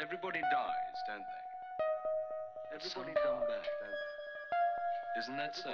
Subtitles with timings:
[0.00, 2.76] Everybody dies, don't they?
[2.76, 5.20] Everybody come back, don't they?
[5.20, 5.70] Isn't that so?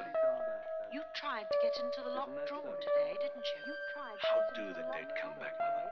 [0.93, 3.61] You tried to get into the locked drawer today, didn't you?
[3.67, 4.19] You tried.
[4.21, 5.91] How do the dead come back, Mother?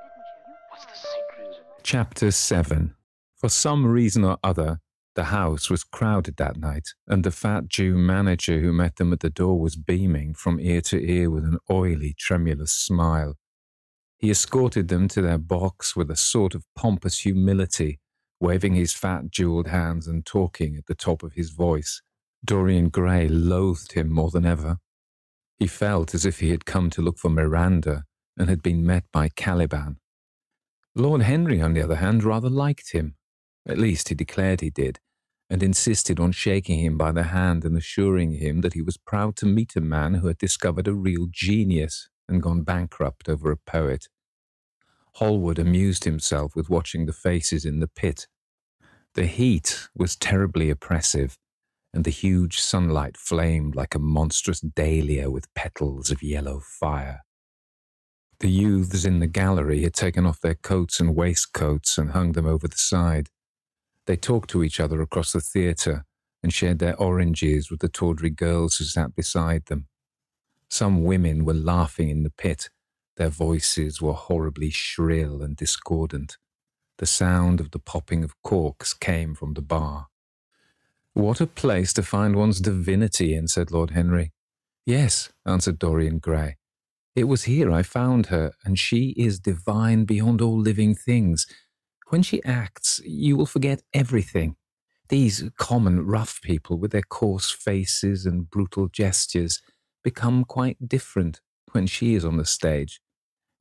[0.71, 1.65] What's the secret?
[1.83, 2.95] Chapter 7
[3.37, 4.81] For some reason or other,
[5.15, 9.21] the house was crowded that night, and the fat Jew manager who met them at
[9.21, 13.37] the door was beaming from ear to ear with an oily, tremulous smile.
[14.19, 18.01] He escorted them to their box with a sort of pompous humility,
[18.41, 22.03] waving his fat jeweled hands and talking at the top of his voice.
[22.45, 24.79] Dorian Gray loathed him more than ever.
[25.59, 28.05] He felt as if he had come to look for Miranda
[28.39, 29.97] and had been met by Caliban.
[30.95, 33.17] Lord Henry, on the other hand, rather liked him.
[33.67, 35.01] At least he declared he did,
[35.51, 39.37] and insisted on shaking him by the hand and assuring him that he was proud
[39.37, 43.57] to meet a man who had discovered a real genius and gone bankrupt over a
[43.57, 44.09] poet.
[45.17, 48.27] Hallward amused himself with watching the faces in the pit.
[49.15, 51.39] The heat was terribly oppressive,
[51.95, 57.23] and the huge sunlight flamed like a monstrous dahlia with petals of yellow fire.
[58.41, 62.45] The youths in the gallery had taken off their coats and waistcoats and hung them
[62.45, 63.31] over the side.
[64.05, 66.05] They talked to each other across the theatre
[66.43, 69.89] and shared their oranges with the tawdry girls who sat beside them.
[70.69, 72.69] Some women were laughing in the pit.
[73.17, 76.37] Their voices were horribly shrill and discordant.
[76.99, 80.09] The sound of the popping of corks came from the bar.
[81.15, 84.33] What a place to find one's divinity in, said Lord Henry.
[84.85, 86.57] Yes, answered Dorian Gray.
[87.15, 91.47] It was here I found her, and she is divine beyond all living things.
[92.09, 94.57] When she acts, you will forget everything.
[95.09, 99.63] These common, rough people, with their coarse faces and brutal gestures,
[100.05, 101.41] become quite different
[101.73, 103.01] when she is on the stage.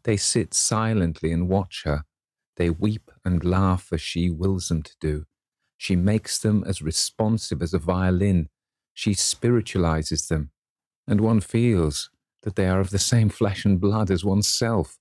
[0.06, 2.06] They sit silently and watch her.
[2.58, 5.26] They weep and laugh as she wills them to do.
[5.78, 8.50] She makes them as responsive as a violin.
[8.94, 10.52] She spiritualizes them.
[11.08, 12.12] And one feels
[12.44, 15.00] that they are of the same flesh and blood as oneself.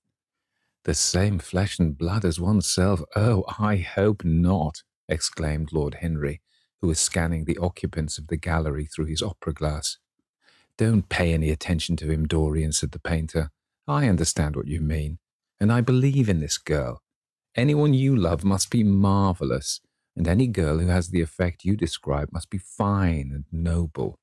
[0.85, 3.01] The same flesh and blood as oneself?
[3.15, 6.41] Oh, I hope not, exclaimed Lord Henry,
[6.81, 9.99] who was scanning the occupants of the gallery through his opera glass.
[10.79, 13.51] Don't pay any attention to him, Dorian, said the painter.
[13.87, 15.19] I understand what you mean,
[15.59, 17.01] and I believe in this girl.
[17.55, 19.79] Anyone you love must be marvelous,
[20.15, 24.17] and any girl who has the effect you describe must be fine and noble.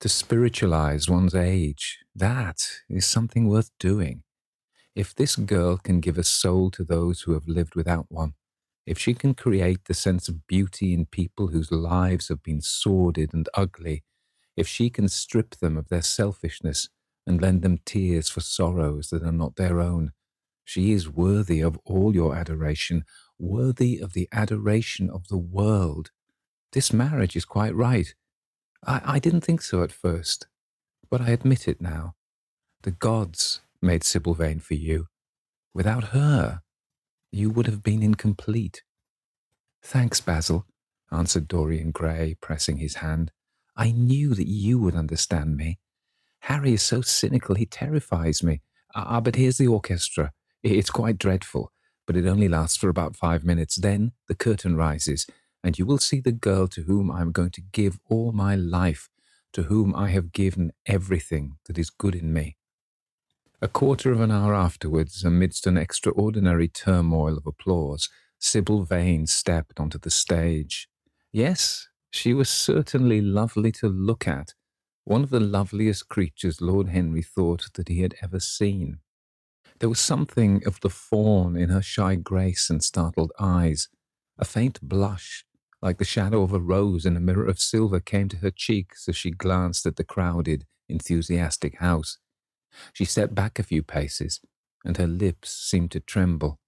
[0.00, 2.58] To spiritualize one's age, that
[2.88, 4.24] is something worth doing.
[4.96, 8.34] If this girl can give a soul to those who have lived without one,
[8.84, 13.32] if she can create the sense of beauty in people whose lives have been sordid
[13.32, 14.02] and ugly,
[14.56, 16.88] if she can strip them of their selfishness
[17.26, 20.12] and lend them tears for sorrows that are not their own,
[20.64, 23.04] she is worthy of all your adoration,
[23.38, 26.10] worthy of the adoration of the world.
[26.72, 28.14] This marriage is quite right.
[28.84, 30.46] I, I didn't think so at first,
[31.10, 32.14] but I admit it now.
[32.82, 35.06] The gods made Sybil Vane for you.
[35.74, 36.62] Without her,
[37.30, 38.82] you would have been incomplete.
[39.82, 40.66] Thanks, Basil,
[41.10, 43.32] answered Dorian Gray, pressing his hand.
[43.76, 45.78] I knew that you would understand me.
[46.42, 48.62] Harry is so cynical, he terrifies me.
[48.94, 50.32] Ah, but here's the orchestra.
[50.62, 51.72] It's quite dreadful,
[52.06, 53.76] but it only lasts for about five minutes.
[53.76, 55.26] Then the curtain rises,
[55.62, 58.56] and you will see the girl to whom I am going to give all my
[58.56, 59.08] life,
[59.52, 62.56] to whom I have given everything that is good in me.
[63.60, 68.08] A quarter of an hour afterwards, amidst an extraordinary turmoil of applause,
[68.40, 70.88] Sybil Vane stepped onto the stage.
[71.30, 74.54] Yes, she was certainly lovely to look at,
[75.04, 78.98] one of the loveliest creatures Lord Henry thought that he had ever seen.
[79.80, 83.88] There was something of the fawn in her shy grace and startled eyes.
[84.38, 85.44] A faint blush,
[85.80, 89.08] like the shadow of a rose in a mirror of silver, came to her cheeks
[89.08, 92.18] as she glanced at the crowded, enthusiastic house.
[92.92, 94.40] She stepped back a few paces,
[94.84, 96.60] and her lips seemed to tremble.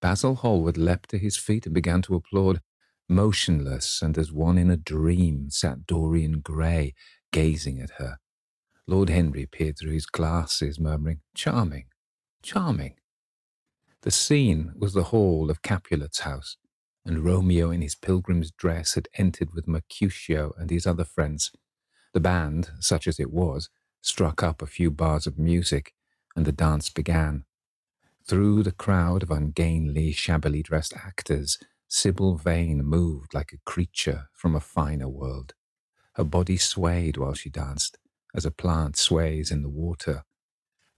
[0.00, 2.62] Basil Hallward leapt to his feet and began to applaud.
[3.08, 6.94] Motionless and as one in a dream sat Dorian Gray,
[7.32, 8.18] gazing at her.
[8.86, 11.86] Lord Henry peered through his glasses, murmuring, Charming,
[12.42, 12.96] charming.
[14.02, 16.56] The scene was the hall of Capulet's house,
[17.04, 21.52] and Romeo in his pilgrim's dress had entered with Mercutio and his other friends.
[22.12, 23.68] The band, such as it was,
[24.02, 25.94] struck up a few bars of music,
[26.34, 27.44] and the dance began.
[28.26, 34.54] Through the crowd of ungainly, shabbily dressed actors, Sybil Vane moved like a creature from
[34.54, 35.54] a finer world.
[36.20, 37.96] Her body swayed while she danced,
[38.34, 40.24] as a plant sways in the water.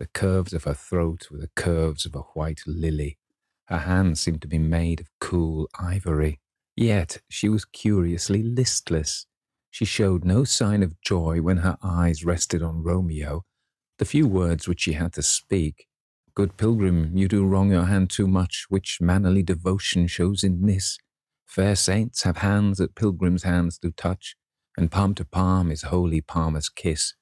[0.00, 3.18] The curves of her throat were the curves of a white lily.
[3.66, 6.40] Her hands seemed to be made of cool ivory.
[6.74, 9.26] Yet she was curiously listless.
[9.70, 13.44] She showed no sign of joy when her eyes rested on Romeo.
[13.98, 15.86] The few words which she had to speak
[16.34, 20.98] Good pilgrim, you do wrong your hand too much, which mannerly devotion shows in this.
[21.46, 24.34] Fair saints have hands that pilgrims' hands do touch,
[24.76, 27.14] and palm to palm is holy palmer's kiss.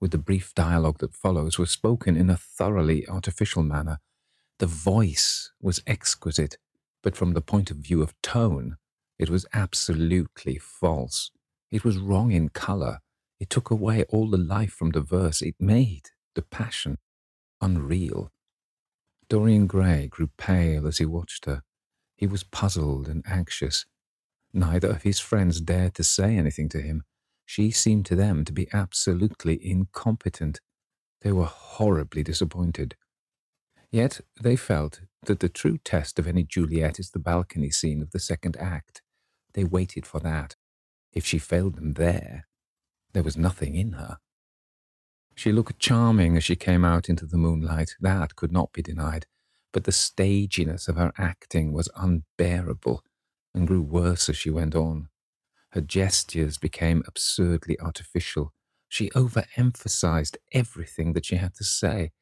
[0.00, 4.00] With the brief dialogue that follows was spoken in a thoroughly artificial manner.
[4.58, 6.58] The voice was exquisite,
[7.02, 8.76] but from the point of view of tone,
[9.18, 11.30] it was absolutely false.
[11.70, 13.00] It was wrong in colour.
[13.40, 15.42] It took away all the life from the verse.
[15.42, 16.98] It made the passion
[17.60, 18.30] unreal.
[19.28, 21.62] Dorian Gray grew pale as he watched her.
[22.16, 23.86] He was puzzled and anxious.
[24.56, 27.02] Neither of his friends dared to say anything to him.
[27.44, 30.60] She seemed to them to be absolutely incompetent.
[31.22, 32.94] They were horribly disappointed.
[33.90, 38.12] Yet they felt that the true test of any Juliet is the balcony scene of
[38.12, 39.02] the second act.
[39.54, 40.54] They waited for that.
[41.12, 42.46] If she failed them there,
[43.12, 44.18] there was nothing in her.
[45.34, 49.26] She looked charming as she came out into the moonlight, that could not be denied,
[49.72, 53.02] but the staginess of her acting was unbearable
[53.54, 55.08] and grew worse as she went on.
[55.70, 58.52] Her gestures became absurdly artificial.
[58.88, 62.12] She overemphasized everything that she had to say.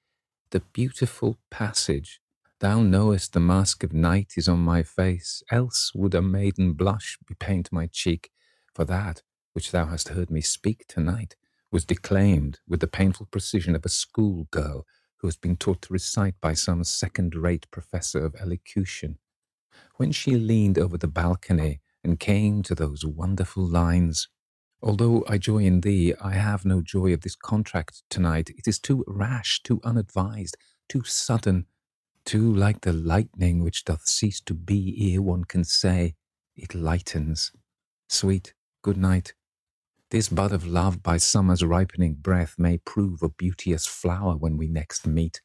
[0.50, 2.20] The beautiful passage,
[2.62, 7.18] Thou knowest the mask of night is on my face, else would a maiden blush
[7.26, 8.30] bepaint my cheek,
[8.72, 11.34] for that which thou hast heard me speak tonight
[11.72, 14.86] was declaimed with the painful precision of a schoolgirl
[15.16, 19.18] who has been taught to recite by some second rate professor of elocution.
[19.96, 24.28] When she leaned over the balcony and came to those wonderful lines,
[24.82, 28.50] Although I joy in thee, I have no joy of this contract tonight.
[28.50, 30.56] It is too rash, too unadvised,
[30.88, 31.66] too sudden,
[32.24, 36.14] too like the lightning which doth cease to be ere one can say,
[36.56, 37.52] It lightens.
[38.08, 39.34] Sweet, good night.
[40.10, 44.66] This bud of love by summer's ripening breath may prove a beauteous flower when we
[44.66, 45.40] next meet.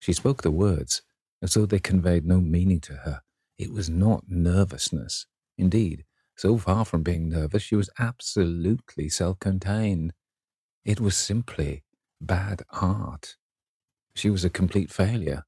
[0.00, 1.02] She spoke the words
[1.42, 3.20] as though they conveyed no meaning to her.
[3.58, 5.26] It was not nervousness.
[5.58, 6.04] Indeed,
[6.36, 10.12] so far from being nervous, she was absolutely self contained.
[10.84, 11.84] It was simply
[12.20, 13.36] bad art.
[14.14, 15.44] She was a complete failure.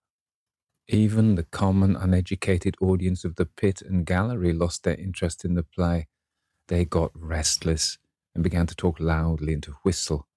[0.88, 5.62] Even the common, uneducated audience of the pit and gallery lost their interest in the
[5.62, 6.08] play.
[6.68, 7.98] They got restless
[8.34, 10.28] and began to talk loudly and to whistle.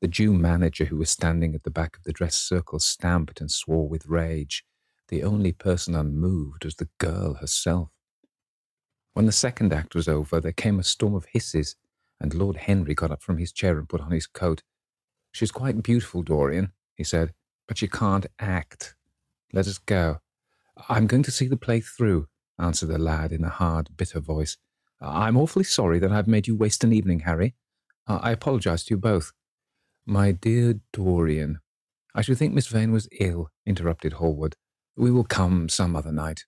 [0.00, 3.50] The Jew manager who was standing at the back of the dress circle stamped and
[3.50, 4.64] swore with rage.
[5.10, 7.90] The only person unmoved was the girl herself.
[9.12, 11.74] When the second act was over, there came a storm of hisses,
[12.20, 14.62] and Lord Henry got up from his chair and put on his coat.
[15.32, 17.34] She's quite beautiful, Dorian, he said,
[17.66, 18.94] but she can't act.
[19.52, 20.18] Let us go.
[20.88, 24.58] I'm going to see the play through, answered the lad in a hard, bitter voice.
[25.00, 27.56] I'm awfully sorry that I've made you waste an evening, Harry.
[28.06, 29.32] I apologize to you both.
[30.06, 31.58] My dear Dorian,
[32.14, 34.54] I should think Miss Vane was ill, interrupted Hallward.
[35.00, 36.44] We will come some other night.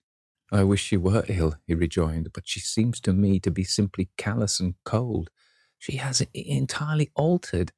[0.51, 4.11] I wish she were ill, he rejoined, but she seems to me to be simply
[4.15, 5.31] callous and cold.
[5.79, 7.71] She has entirely altered.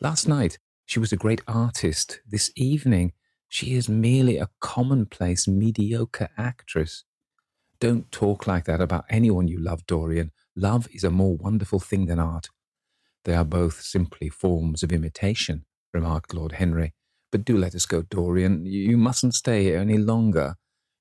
[0.00, 2.22] Last night she was a great artist.
[2.26, 3.12] This evening
[3.50, 7.04] she is merely a commonplace, mediocre actress.
[7.78, 10.32] Don't talk like that about anyone you love, Dorian.
[10.56, 12.48] Love is a more wonderful thing than art.
[13.26, 16.94] They are both simply forms of imitation, remarked Lord Henry.
[17.32, 18.64] But do let us go, Dorian.
[18.64, 20.54] You mustn't stay here any longer.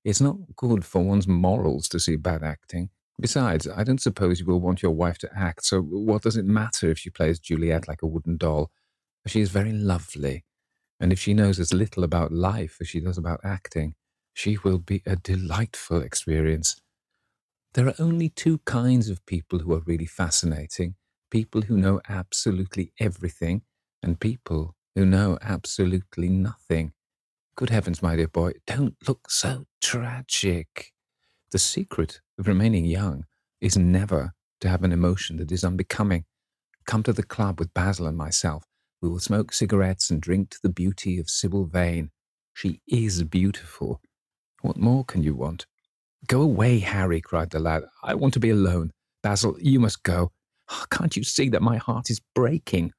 [0.03, 2.89] It's not good for one's morals to see bad acting.
[3.19, 6.45] Besides, I don't suppose you will want your wife to act, so what does it
[6.45, 8.71] matter if she plays Juliet like a wooden doll?
[9.25, 10.43] She is very lovely,
[10.99, 13.95] and if she knows as little about life as she does about acting,
[14.33, 16.81] she will be a delightful experience.
[17.73, 20.95] There are only two kinds of people who are really fascinating
[21.31, 23.61] people who know absolutely everything,
[24.03, 26.93] and people Oh, who know absolutely nothing.
[27.57, 30.91] Good heavens, my dear boy, don't look so tragic.
[31.51, 33.25] The secret of remaining young
[33.61, 36.25] is never to have an emotion that is unbecoming.
[36.85, 38.65] Come to the club with Basil and myself.
[39.01, 42.11] We will smoke cigarettes and drink to the beauty of Sybil Vane.
[42.53, 44.01] She is beautiful.
[44.61, 45.65] What more can you want?
[46.27, 47.83] Go away, Harry, cried the lad.
[48.03, 48.91] I want to be alone.
[49.23, 50.31] Basil, you must go.
[50.71, 52.93] Oh, can't you see that my heart is breaking?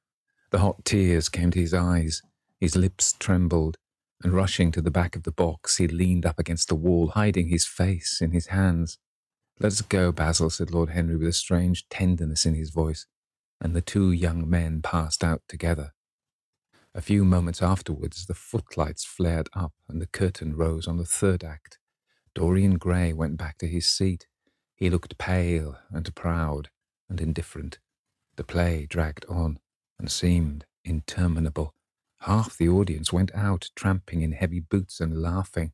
[0.49, 2.21] The hot tears came to his eyes.
[2.59, 3.77] His lips trembled
[4.23, 7.49] and rushing to the back of the box, he leaned up against the wall, hiding
[7.49, 8.97] his face in his hands.
[9.59, 13.05] Let us go, Basil, said Lord Henry with a strange tenderness in his voice,
[13.61, 15.93] and the two young men passed out together.
[16.95, 21.43] A few moments afterwards, the footlights flared up and the curtain rose on the third
[21.43, 21.77] act.
[22.33, 24.25] Dorian Gray went back to his seat.
[24.75, 26.69] He looked pale and proud
[27.09, 27.79] and indifferent.
[28.35, 29.59] The play dragged on
[29.99, 31.73] and seemed interminable.
[32.21, 35.73] Half the audience went out tramping in heavy boots and laughing.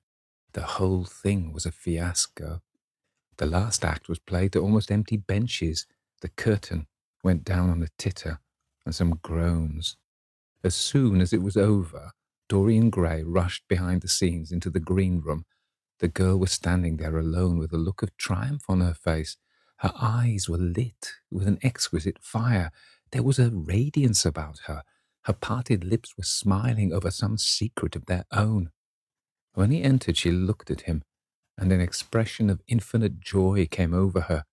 [0.53, 2.61] The whole thing was a fiasco.
[3.37, 5.85] The last act was played to almost empty benches.
[6.21, 6.87] The curtain
[7.23, 8.39] went down on a titter
[8.85, 9.97] and some groans.
[10.63, 12.11] As soon as it was over,
[12.47, 15.45] Dorian Gray rushed behind the scenes into the green room.
[15.99, 19.37] The girl was standing there alone with a look of triumph on her face.
[19.77, 22.71] Her eyes were lit with an exquisite fire.
[23.13, 24.81] There was a radiance about her.
[25.25, 28.71] Her parted lips were smiling over some secret of their own.
[29.53, 31.03] When he entered, she looked at him,
[31.55, 34.45] and an expression of infinite joy came over her.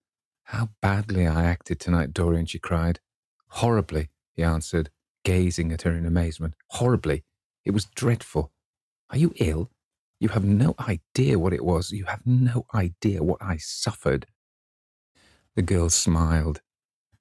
[0.44, 3.00] How badly I acted tonight, Dorian, she cried.
[3.48, 4.90] Horribly, he answered,
[5.24, 6.52] gazing at her in amazement.
[6.68, 7.24] Horribly.
[7.64, 8.52] It was dreadful.
[9.08, 9.70] Are you ill?
[10.18, 11.92] You have no idea what it was.
[11.92, 14.26] You have no idea what I suffered.
[15.56, 16.60] The girl smiled.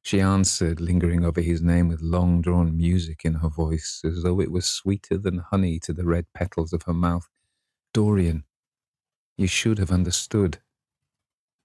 [0.09, 4.41] She answered, lingering over his name with long drawn music in her voice, as though
[4.41, 7.29] it was sweeter than honey to the red petals of her mouth.
[7.93, 8.43] Dorian,
[9.37, 10.57] you should have understood.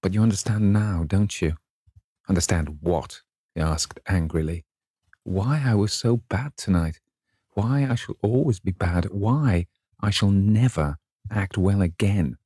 [0.03, 1.57] But you understand now, don't you?
[2.29, 3.23] Understand what?
[3.55, 4.67] he asked angrily.
[5.23, 7.01] Why I was so bad tonight.
[7.53, 9.07] Why I shall always be bad.
[9.07, 9.69] Why
[10.01, 10.99] I shall never
[11.31, 12.37] act well again.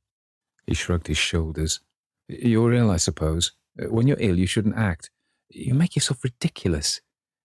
[0.65, 1.81] He shrugged his shoulders.
[2.29, 3.51] You're ill, I suppose.
[3.75, 5.11] When you're ill, you shouldn't act.
[5.51, 7.01] You make yourself ridiculous.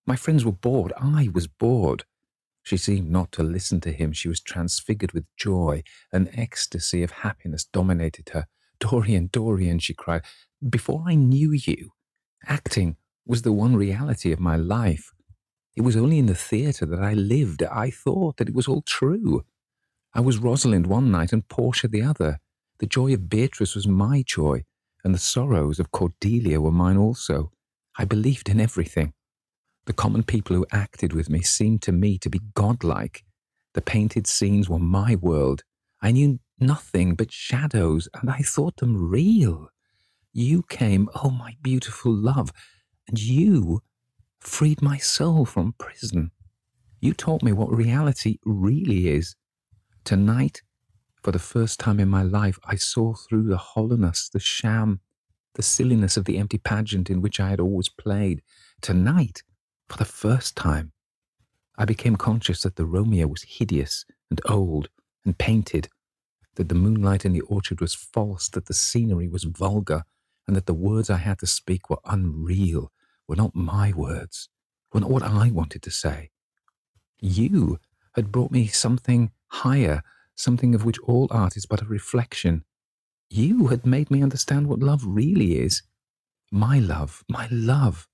[0.06, 0.92] My friends were bored.
[0.98, 2.04] I was bored.
[2.62, 4.14] She seemed not to listen to him.
[4.14, 5.84] She was transfigured with joy.
[6.12, 8.48] An ecstasy of happiness dominated her.
[8.80, 10.24] Dorian, Dorian, she cried,
[10.70, 11.92] before I knew you,
[12.46, 15.12] acting was the one reality of my life.
[15.76, 17.64] It was only in the theatre that I lived.
[17.64, 19.46] I thought that it was all true.
[20.14, 22.40] I was Rosalind one night and Portia the other.
[22.80, 24.66] The joy of Beatrice was my joy,
[25.04, 27.52] and the sorrows of Cordelia were mine also.
[27.98, 29.14] I believed in everything.
[29.86, 33.24] The common people who acted with me seemed to me to be godlike.
[33.74, 35.64] The painted scenes were my world.
[36.02, 39.70] I knew nothing but shadows, and I thought them real.
[40.32, 42.52] You came, oh my beautiful love,
[43.08, 43.82] and you
[44.40, 46.32] freed my soul from prison.
[47.02, 49.36] You taught me what reality really is.
[50.06, 50.62] Tonight,
[51.22, 55.02] for the first time in my life, I saw through the hollowness, the sham,
[55.56, 58.42] the silliness of the empty pageant in which I had always played.
[58.82, 59.44] Tonight,
[59.88, 60.92] for the first time,
[61.78, 64.90] I became conscious that the Romeo was hideous and old
[65.26, 65.88] and painted,
[66.56, 70.04] that the moonlight in the orchard was false, that the scenery was vulgar,
[70.48, 72.92] and that the words I had to speak were unreal,
[73.28, 74.50] were not my words,
[74.92, 76.30] were not what I wanted to say.
[77.20, 77.80] You
[78.16, 80.04] had brought me something higher,
[80.36, 82.66] something of which all art is but a reflection.
[83.36, 85.82] You had made me understand what love really is.
[86.52, 88.08] My love, my love,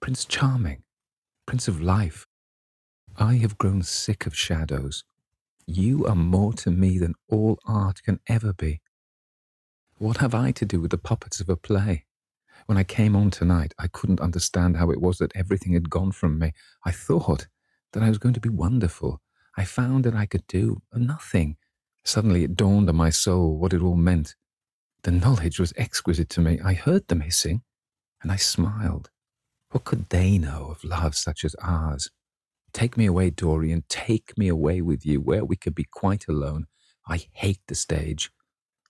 [0.00, 0.84] Prince Charming.
[1.46, 2.28] Prince of Life,
[3.16, 5.02] I have grown sick of shadows.
[5.66, 8.80] You are more to me than all art can ever be.
[9.98, 12.04] What have I to do with the puppets of a play?
[12.66, 16.12] When I came on tonight, I couldn't understand how it was that everything had gone
[16.12, 16.52] from me.
[16.84, 17.48] I thought
[17.94, 19.22] that I was going to be wonderful.
[19.56, 21.56] I found that I could do nothing.
[22.04, 24.36] Suddenly it dawned on my soul what it all meant.
[25.04, 26.60] The knowledge was exquisite to me.
[26.64, 27.62] I heard them hissing,
[28.22, 29.10] and I smiled.
[29.70, 32.10] What could they know of love such as ours?
[32.72, 36.66] Take me away, Dorian, take me away with you, where we could be quite alone.
[37.08, 38.30] I hate the stage.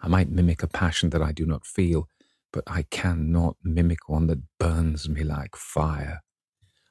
[0.01, 2.09] I might mimic a passion that I do not feel,
[2.53, 6.21] but I cannot mimic one that burns me like fire.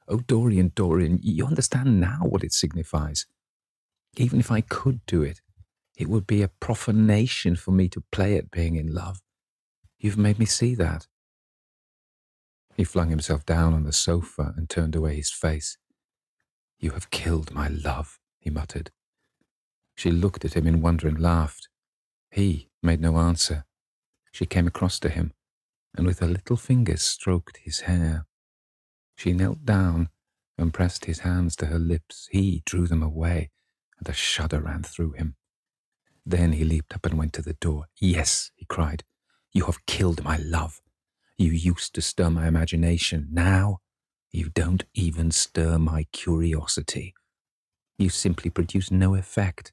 [0.08, 3.26] Oh, Dorian, Dorian, you understand now what it signifies.
[4.16, 5.40] Even if I could do it,
[5.96, 9.20] it would be a profanation for me to play at being in love.
[9.98, 11.06] You've made me see that.
[12.74, 15.76] He flung himself down on the sofa and turned away his face.
[16.78, 18.90] You have killed my love, he muttered.
[19.94, 21.68] She looked at him in wonder and laughed.
[22.30, 23.64] He made no answer.
[24.32, 25.34] She came across to him
[25.96, 28.26] and with her little fingers stroked his hair.
[29.16, 30.08] She knelt down
[30.56, 32.28] and pressed his hands to her lips.
[32.30, 33.50] He drew them away,
[33.98, 35.36] and a shudder ran through him.
[36.24, 37.86] Then he leaped up and went to the door.
[38.00, 39.04] Yes, he cried,
[39.52, 40.80] you have killed my love.
[41.36, 43.28] You used to stir my imagination.
[43.30, 43.78] Now
[44.30, 47.14] you don't even stir my curiosity.
[47.98, 49.72] You simply produce no effect.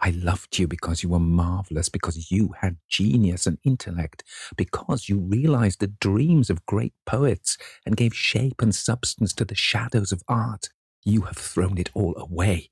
[0.00, 4.24] I loved you because you were marvelous, because you had genius and intellect,
[4.56, 9.54] because you realized the dreams of great poets and gave shape and substance to the
[9.54, 10.70] shadows of art.
[11.04, 12.70] You have thrown it all away.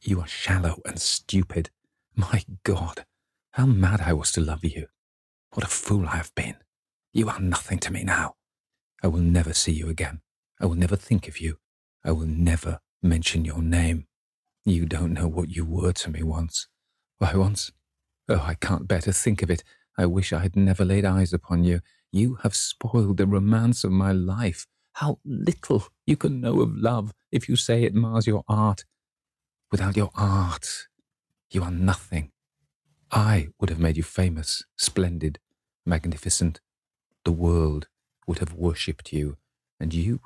[0.00, 1.70] You are shallow and stupid.
[2.14, 3.04] My God,
[3.52, 4.86] How mad I was to love you.
[5.52, 6.56] What a fool I have been.
[7.12, 8.36] You are nothing to me now.
[9.02, 10.20] I will never see you again.
[10.60, 11.58] I will never think of you.
[12.04, 14.06] I will never mention your name.
[14.64, 16.68] You don't know what you were to me once.
[17.18, 17.72] Why, once?
[18.28, 19.64] Oh, I can't bear to think of it.
[19.98, 21.80] I wish I had never laid eyes upon you.
[22.10, 24.66] You have spoiled the romance of my life.
[24.94, 28.84] How little you can know of love if you say it mars your art.
[29.70, 30.88] Without your art,
[31.54, 32.30] you are nothing.
[33.10, 35.38] I would have made you famous, splendid,
[35.84, 36.60] magnificent.
[37.24, 37.88] The world
[38.26, 39.36] would have worshipped you,
[39.78, 40.20] and you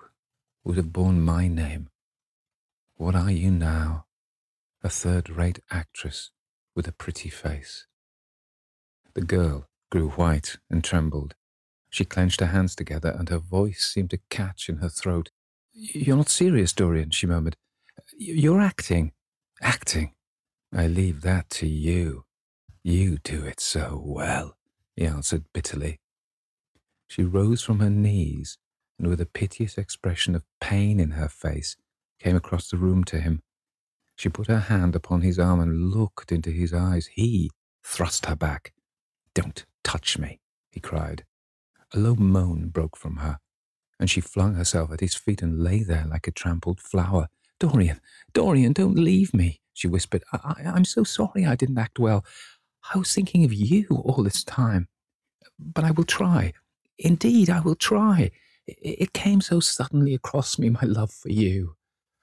[0.65, 1.89] would have borne my name.
[2.97, 4.07] What are you now?
[4.83, 6.31] A third rate actress
[6.75, 7.87] with a pretty face.
[9.15, 11.35] The girl grew white and trembled.
[11.91, 15.31] She clenched her hands together, and her voice seemed to catch in her throat.
[15.73, 17.57] You're not serious, Dorian, she murmured.
[18.17, 19.13] You're acting.
[19.61, 20.13] Acting.
[20.75, 22.25] I leave that to you.
[22.83, 24.57] You do it so well,
[24.95, 26.01] he answered bitterly.
[27.09, 28.59] She rose from her knees
[28.99, 31.77] and, with a piteous expression of pain in her face,
[32.19, 33.43] came across the room to him.
[34.17, 37.09] She put her hand upon his arm and looked into his eyes.
[37.15, 37.51] He
[37.85, 38.73] thrust her back.
[39.35, 41.25] Don't touch me, he cried.
[41.93, 43.39] A low moan broke from her,
[44.01, 47.29] and she flung herself at his feet and lay there like a trampled flower.
[47.61, 48.01] Dorian,
[48.33, 50.25] Dorian, don't leave me, she whispered.
[50.33, 52.25] I- I'm so sorry I didn't act well.
[52.95, 54.89] I was thinking of you all this time.
[55.59, 56.53] But I will try.
[56.99, 58.31] Indeed, I will try.
[58.67, 61.77] It came so suddenly across me, my love for you.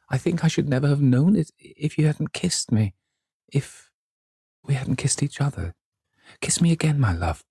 [0.10, 2.94] I think I should never have known it if you hadn't kissed me.
[3.52, 3.90] If
[4.64, 5.76] we hadn't kissed each other.
[6.42, 7.44] Kiss me again, my love.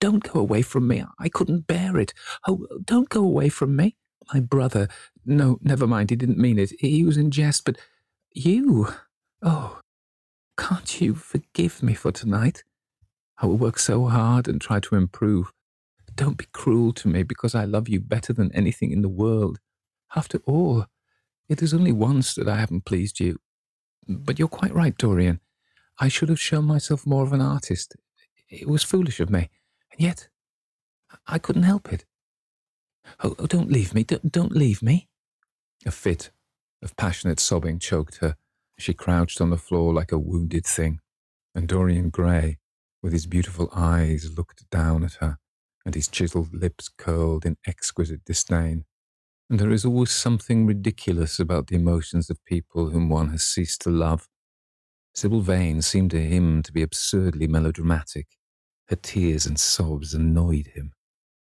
[0.00, 1.04] Don't go away from me.
[1.18, 2.14] I couldn't bear it.
[2.46, 3.96] Oh, don't go away from me.
[4.32, 4.88] My brother.
[5.24, 6.10] No, never mind.
[6.10, 6.72] He didn't mean it.
[6.78, 7.78] He was in jest, but
[8.32, 8.88] you.
[9.42, 9.80] Oh,
[10.58, 12.64] can't you forgive me for tonight?
[13.40, 15.52] I will work so hard and try to improve.
[16.14, 19.60] Don't be cruel to me because I love you better than anything in the world.
[20.16, 20.86] After all,
[21.48, 23.38] it is only once that I haven't pleased you.
[24.08, 25.40] But you're quite right, Dorian.
[25.98, 27.96] I should have shown myself more of an artist.
[28.48, 29.50] It was foolish of me.
[29.92, 30.28] And yet,
[31.26, 32.04] I couldn't help it.
[33.22, 34.02] Oh, oh don't leave me.
[34.02, 35.08] Don't, don't leave me.
[35.86, 36.30] A fit
[36.82, 38.36] of passionate sobbing choked her.
[38.78, 41.00] She crouched on the floor like a wounded thing,
[41.54, 42.58] and Dorian Gray,
[43.02, 45.38] with his beautiful eyes, looked down at her,
[45.84, 48.84] and his chiseled lips curled in exquisite disdain.
[49.50, 53.80] And there is always something ridiculous about the emotions of people whom one has ceased
[53.82, 54.28] to love.
[55.14, 58.28] Sybil Vane seemed to him to be absurdly melodramatic.
[58.88, 60.92] Her tears and sobs annoyed him.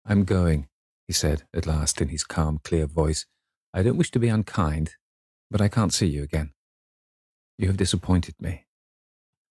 [0.06, 0.68] I'm going,
[1.08, 3.26] he said at last in his calm, clear voice.
[3.74, 4.96] I don't wish to be unkind,
[5.50, 6.52] but I can't see you again.
[7.58, 8.66] You have disappointed me.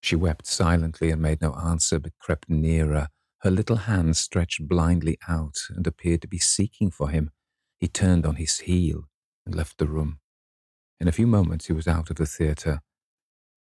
[0.00, 3.08] She wept silently and made no answer, but crept nearer,
[3.42, 7.30] her little hands stretched blindly out and appeared to be seeking for him.
[7.78, 9.08] He turned on his heel
[9.46, 10.18] and left the room.
[11.00, 12.80] In a few moments he was out of the theatre.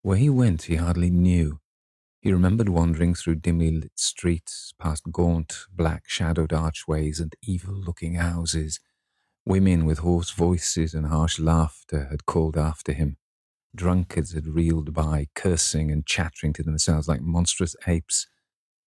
[0.02, 1.60] Where he went he hardly knew.
[2.20, 8.14] He remembered wandering through dimly lit streets, past gaunt, black shadowed archways and evil looking
[8.14, 8.78] houses.
[9.44, 13.16] Women with hoarse voices and harsh laughter had called after him.
[13.74, 18.26] Drunkards had reeled by, cursing and chattering to themselves like monstrous apes.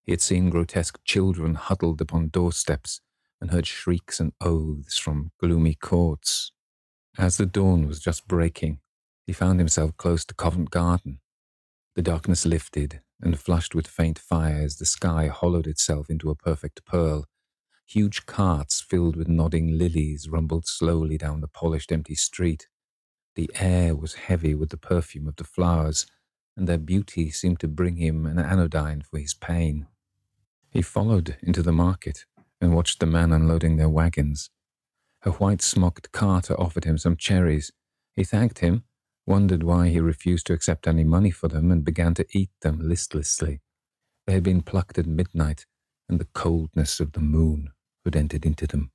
[0.03, 3.01] He had seen grotesque children huddled upon doorsteps
[3.41, 6.51] and heard shrieks and oaths from gloomy courts.
[7.17, 8.79] As the dawn was just breaking,
[9.25, 11.19] he found himself close to Covent Garden.
[11.95, 16.85] The darkness lifted, and flushed with faint fires, the sky hollowed itself into a perfect
[16.85, 17.25] pearl.
[17.87, 22.67] Huge carts filled with nodding lilies rumbled slowly down the polished empty street.
[23.35, 26.05] The air was heavy with the perfume of the flowers,
[26.55, 29.87] and their beauty seemed to bring him an anodyne for his pain.
[30.69, 32.25] He followed into the market
[32.61, 34.49] and watched the men unloading their wagons.
[35.23, 37.71] A white smocked carter offered him some cherries.
[38.15, 38.83] He thanked him,
[39.25, 42.79] wondered why he refused to accept any money for them, and began to eat them
[42.79, 43.61] listlessly.
[44.25, 45.65] They had been plucked at midnight,
[46.07, 47.71] and the coldness of the moon
[48.05, 48.91] had entered into them.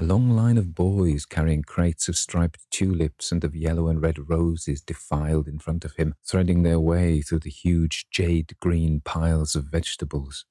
[0.00, 4.30] A long line of boys carrying crates of striped tulips and of yellow and red
[4.30, 9.56] roses defiled in front of him, threading their way through the huge jade green piles
[9.56, 10.44] of vegetables.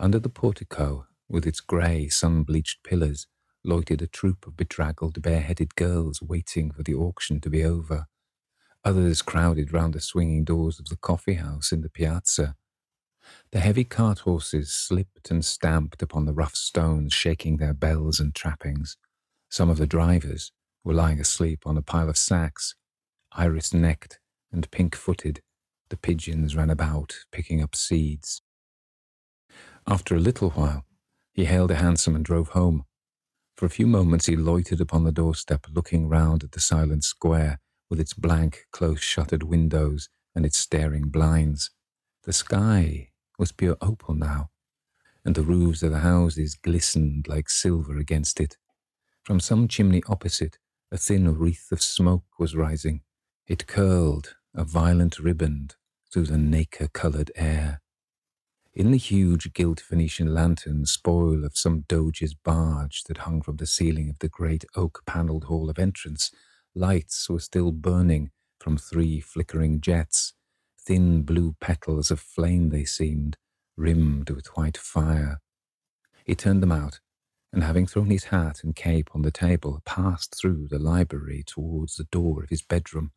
[0.00, 3.28] Under the portico, with its grey, sun bleached pillars,
[3.62, 8.08] loitered a troop of bedraggled, bareheaded girls waiting for the auction to be over.
[8.84, 12.56] Others crowded round the swinging doors of the coffee house in the piazza,
[13.50, 18.34] the heavy cart horses slipped and stamped upon the rough stones, shaking their bells and
[18.34, 18.96] trappings.
[19.50, 20.52] Some of the drivers
[20.84, 22.74] were lying asleep on a pile of sacks,
[23.32, 24.18] iris necked
[24.50, 25.42] and pink footed,
[25.88, 28.42] The pigeons ran about, picking up seeds.
[29.86, 30.84] After a little while,
[31.32, 32.84] he hailed a hansom and drove home.
[33.56, 37.60] For a few moments he loitered upon the doorstep, looking round at the silent square,
[37.90, 41.70] with its blank, close-shuttered windows and its staring blinds.
[42.24, 44.50] The sky was pure opal now,
[45.24, 48.56] and the roofs of the houses glistened like silver against it.
[49.24, 50.58] From some chimney opposite,
[50.90, 53.02] a thin wreath of smoke was rising.
[53.46, 55.76] It curled, a violent riband,
[56.12, 57.80] through the nacre-coloured air.
[58.74, 63.66] In the huge gilt Venetian lantern, spoil of some doge's barge that hung from the
[63.66, 66.30] ceiling of the great oak-panelled hall of entrance,
[66.74, 70.32] lights were still burning from three flickering jets.
[70.84, 73.36] Thin blue petals of flame they seemed,
[73.76, 75.40] rimmed with white fire.
[76.24, 76.98] He turned them out,
[77.52, 81.96] and having thrown his hat and cape on the table, passed through the library towards
[81.96, 83.12] the door of his bedroom,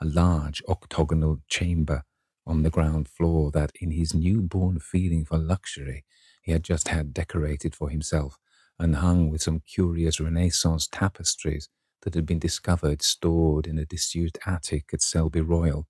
[0.00, 2.04] a large octagonal chamber
[2.46, 6.04] on the ground floor that, in his new-born feeling for luxury,
[6.42, 8.38] he had just had decorated for himself
[8.78, 11.68] and hung with some curious Renaissance tapestries
[12.02, 15.88] that had been discovered stored in a disused attic at Selby Royal.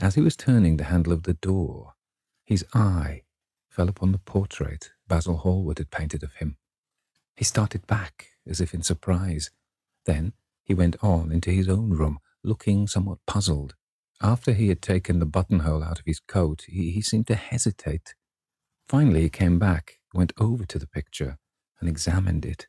[0.00, 1.94] As he was turning the handle of the door,
[2.44, 3.22] his eye
[3.68, 6.56] fell upon the portrait Basil Hallward had painted of him.
[7.36, 9.50] He started back as if in surprise.
[10.06, 13.74] Then he went on into his own room, looking somewhat puzzled.
[14.22, 18.14] After he had taken the buttonhole out of his coat, he, he seemed to hesitate.
[18.88, 21.38] Finally, he came back, went over to the picture,
[21.80, 22.68] and examined it.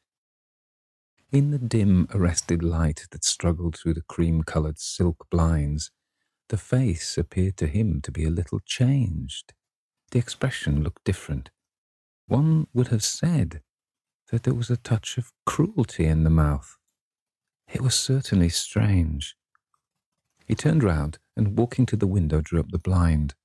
[1.31, 5.91] In the dim, arrested light that struggled through the cream-coloured silk blinds,
[6.49, 9.53] the face appeared to him to be a little changed.
[10.11, 11.51] The expression looked different.
[12.27, 13.61] One would have said
[14.31, 16.77] that there was a touch of cruelty in the mouth.
[17.71, 19.35] It was certainly strange.
[20.47, 23.35] He turned round and, walking to the window, drew up the blind.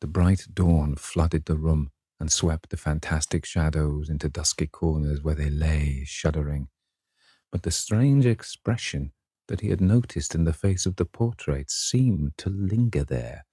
[0.00, 5.34] The bright dawn flooded the room and swept the fantastic shadows into dusky corners where
[5.34, 6.68] they lay, shuddering.
[7.50, 9.12] But the strange expression
[9.48, 13.44] that he had noticed in the face of the portrait seemed to linger there,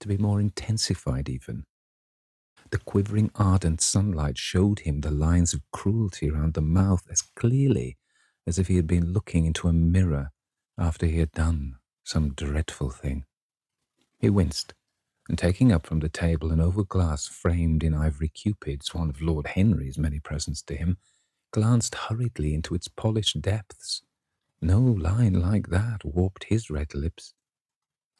[0.00, 1.64] to be more intensified even.
[2.70, 7.96] The quivering ardent sunlight showed him the lines of cruelty round the mouth as clearly
[8.46, 10.30] as if he had been looking into a mirror
[10.78, 13.24] after he had done some dreadful thing.
[14.18, 14.74] He winced,
[15.28, 19.20] and taking up from the table an oval glass framed in ivory cupids, one of
[19.20, 20.98] Lord Henry's many presents to him,
[21.52, 24.02] glanced hurriedly into its polished depths.
[24.60, 27.34] No line like that warped his red lips.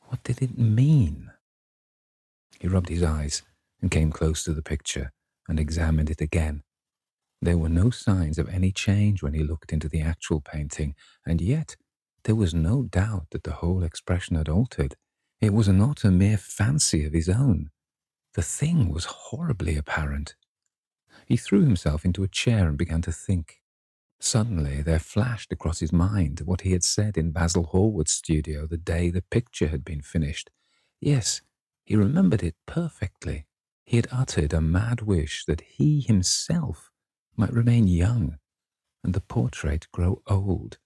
[0.08, 1.30] What did it mean?
[2.60, 3.42] He rubbed his eyes
[3.80, 5.12] and came close to the picture
[5.48, 6.62] and examined it again.
[7.40, 10.94] There were no signs of any change when he looked into the actual painting,
[11.26, 11.76] and yet
[12.24, 14.96] there was no doubt that the whole expression had altered.
[15.40, 17.70] It was not a mere fancy of his own.
[18.34, 20.34] The thing was horribly apparent.
[21.26, 23.60] He threw himself into a chair and began to think.
[24.18, 28.76] Suddenly there flashed across his mind what he had said in Basil Hallward's studio the
[28.76, 30.50] day the picture had been finished.
[31.00, 31.42] Yes,
[31.84, 33.46] he remembered it perfectly.
[33.84, 36.90] He had uttered a mad wish that he himself
[37.36, 38.38] might remain young
[39.04, 40.78] and the portrait grow old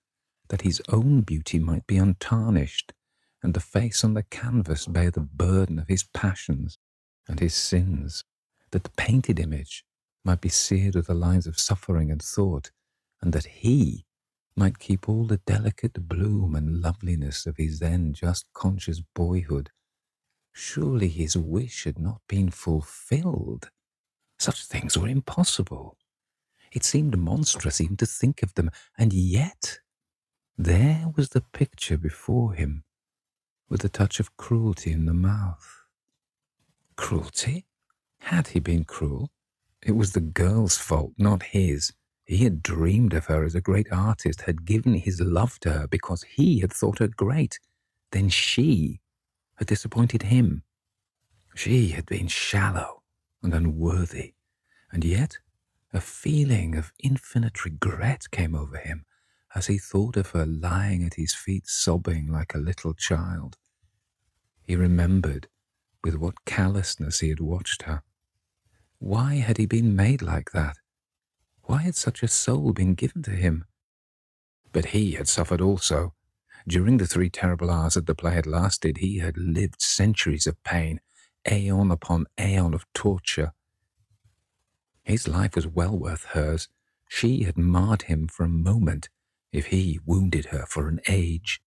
[0.49, 2.93] that his own beauty might be untarnished,
[3.43, 6.77] and the face on the canvas bear the burden of his passions
[7.27, 8.25] and his sins,
[8.73, 9.85] that the painted image
[10.25, 12.73] might be seared with the lines of suffering and thought,
[13.23, 14.07] and that he
[14.57, 19.71] might keep all the delicate bloom and loveliness of his then just conscious boyhood.
[20.53, 23.71] Surely his wish had not been fulfilled.
[24.39, 25.97] Such things were impossible.
[26.73, 29.81] It seemed monstrous even to think of them, and yet
[30.57, 32.85] there was the picture before him,
[33.69, 35.85] with a touch of cruelty in the mouth.
[36.97, 37.67] Cruelty?
[38.21, 39.31] Had he been cruel?
[39.83, 41.93] It was the girl's fault, not his.
[42.31, 45.89] He had dreamed of her as a great artist, had given his love to her
[45.89, 47.59] because he had thought her great.
[48.13, 49.01] Then she
[49.57, 50.63] had disappointed him.
[51.57, 53.03] She had been shallow
[53.43, 54.35] and unworthy,
[54.93, 55.39] and yet
[55.93, 59.07] a feeling of infinite regret came over him
[59.57, 63.59] as he thought of her lying at his feet sobbing like a little child.
[64.63, 65.49] He remembered
[66.05, 68.05] with what callousness he had watched her.
[69.01, 70.77] Why had he been made like that?
[71.71, 73.65] Why had such a soul been given to him?
[74.73, 76.15] But he had suffered also.
[76.67, 80.61] During the three terrible hours that the play had lasted, he had lived centuries of
[80.65, 81.01] pain,
[81.49, 83.53] aeon upon aeon of torture.
[85.05, 86.69] His life was well worth hers.
[87.09, 89.09] She had marred him for a moment,
[89.53, 91.63] if he wounded her for an age.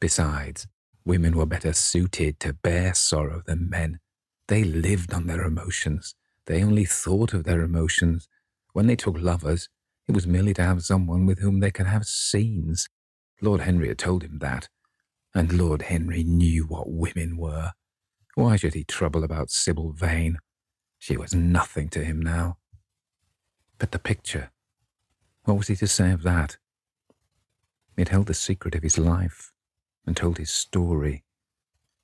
[0.00, 0.66] Besides,
[1.04, 4.00] Women were better suited to bear sorrow than men.
[4.48, 6.16] They lived on their emotions.
[6.46, 8.28] They only thought of their emotions.
[8.72, 9.68] When they took lovers,
[10.08, 12.88] it was merely to have someone with whom they could have scenes.
[13.40, 14.68] Lord Henry had told him that.
[15.34, 17.72] And Lord Henry knew what women were.
[18.34, 20.38] Why should he trouble about Sybil Vane?
[20.98, 22.58] She was nothing to him now.
[23.78, 24.50] But the picture,
[25.44, 26.56] what was he to say of that?
[27.96, 29.52] It held the secret of his life
[30.06, 31.24] and told his story.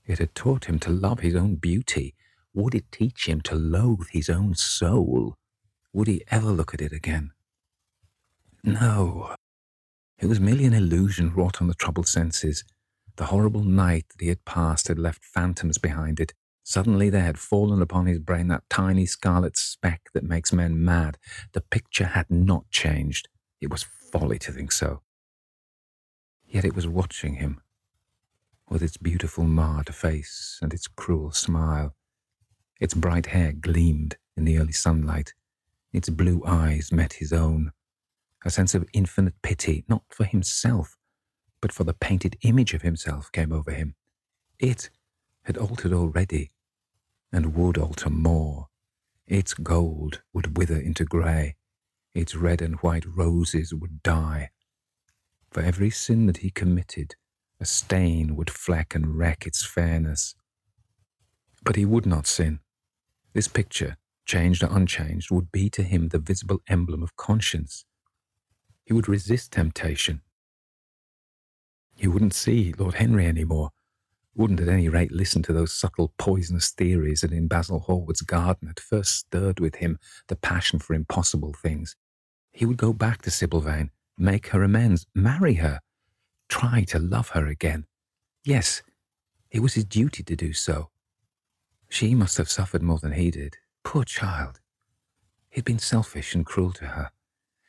[0.07, 2.15] It had taught him to love his own beauty.
[2.55, 5.37] Would it teach him to loathe his own soul?
[5.93, 7.33] Would he ever look at it again?
[8.63, 9.35] No.
[10.19, 12.65] It was merely an illusion wrought on the troubled senses.
[13.17, 16.35] The horrible night that he had passed had left phantoms behind it.
[16.63, 21.17] Suddenly there had fallen upon his brain that tiny scarlet speck that makes men mad.
[21.53, 23.29] The picture had not changed.
[23.61, 25.01] It was folly to think so.
[26.47, 27.61] Yet it was watching him,
[28.69, 31.95] with its beautiful marred face and its cruel smile.
[32.81, 35.35] Its bright hair gleamed in the early sunlight.
[35.93, 37.73] Its blue eyes met his own.
[38.45, 40.97] A sense of infinite pity, not for himself,
[41.61, 43.95] but for the painted image of himself came over him.
[44.59, 44.91] It
[45.45, 46.53] had altered already,
[47.33, 48.69] and would alter more.
[49.27, 51.57] Its gold would wither into grey.
[52.15, 54.51] Its red and white roses would die.
[55.51, 57.17] For every sin that he committed,
[57.61, 60.35] a stain would fleck and wreck its fairness.
[61.63, 62.61] But he would not sin.
[63.33, 63.97] This picture,
[64.29, 67.85] changed or unchanged, would be to him the visible emblem of conscience.
[68.85, 70.21] He would resist temptation.
[71.97, 73.71] He wouldn't see Lord Henry any more,
[74.37, 78.69] wouldn't at any rate listen to those subtle poisonous theories that in Basil Hallward's garden
[78.69, 81.97] had first stirred with him the passion for impossible things.
[82.53, 85.81] He would go back to Sybil Vane, make her amends, marry her,
[86.49, 87.87] try to love her again.
[88.45, 88.83] Yes,
[89.51, 90.91] it was his duty to do so.
[91.89, 93.57] She must have suffered more than he did.
[93.89, 94.61] Poor child.
[95.49, 97.11] He'd been selfish and cruel to her.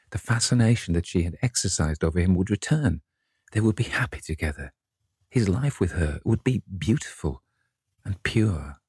[0.10, 3.00] The fascination that she had exercised over him would return.
[3.54, 4.74] They would be happy together.
[5.30, 7.42] His life with her would be beautiful
[8.04, 8.80] and pure.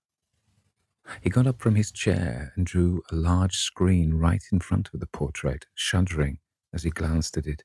[1.21, 4.99] He got up from his chair and drew a large screen right in front of
[4.99, 6.41] the portrait, shuddering
[6.73, 7.63] as he glanced at it.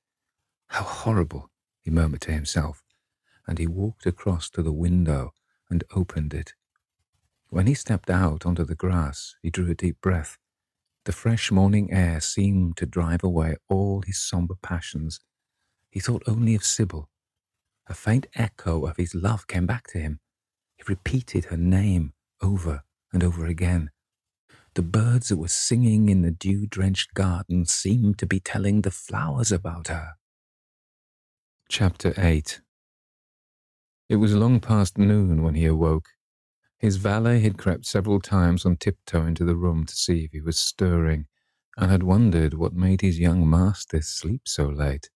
[0.68, 1.50] How horrible,
[1.82, 2.84] he murmured to himself,
[3.48, 5.34] and he walked across to the window
[5.72, 6.54] and opened it.
[7.56, 10.38] When he stepped out onto the grass, he drew a deep breath.
[11.06, 15.22] The fresh morning air seemed to drive away all his sombre passions.
[15.90, 17.08] He thought only of Sybil.
[17.88, 20.20] A faint echo of his love came back to him.
[20.76, 23.90] He repeated her name over and over again.
[24.74, 28.92] The birds that were singing in the dew drenched garden seemed to be telling the
[28.92, 30.16] flowers about her.
[31.70, 32.60] Chapter 8
[34.10, 36.10] It was long past noon when he awoke.
[36.80, 40.42] His valet had crept several times on tiptoe into the room to see if he
[40.42, 41.28] was stirring,
[41.78, 45.10] and had wondered what made his young master sleep so late.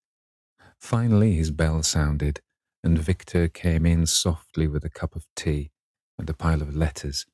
[0.79, 2.41] Finally his bell sounded,
[2.83, 5.71] and Victor came in softly with a cup of tea
[6.17, 7.25] and a pile of letters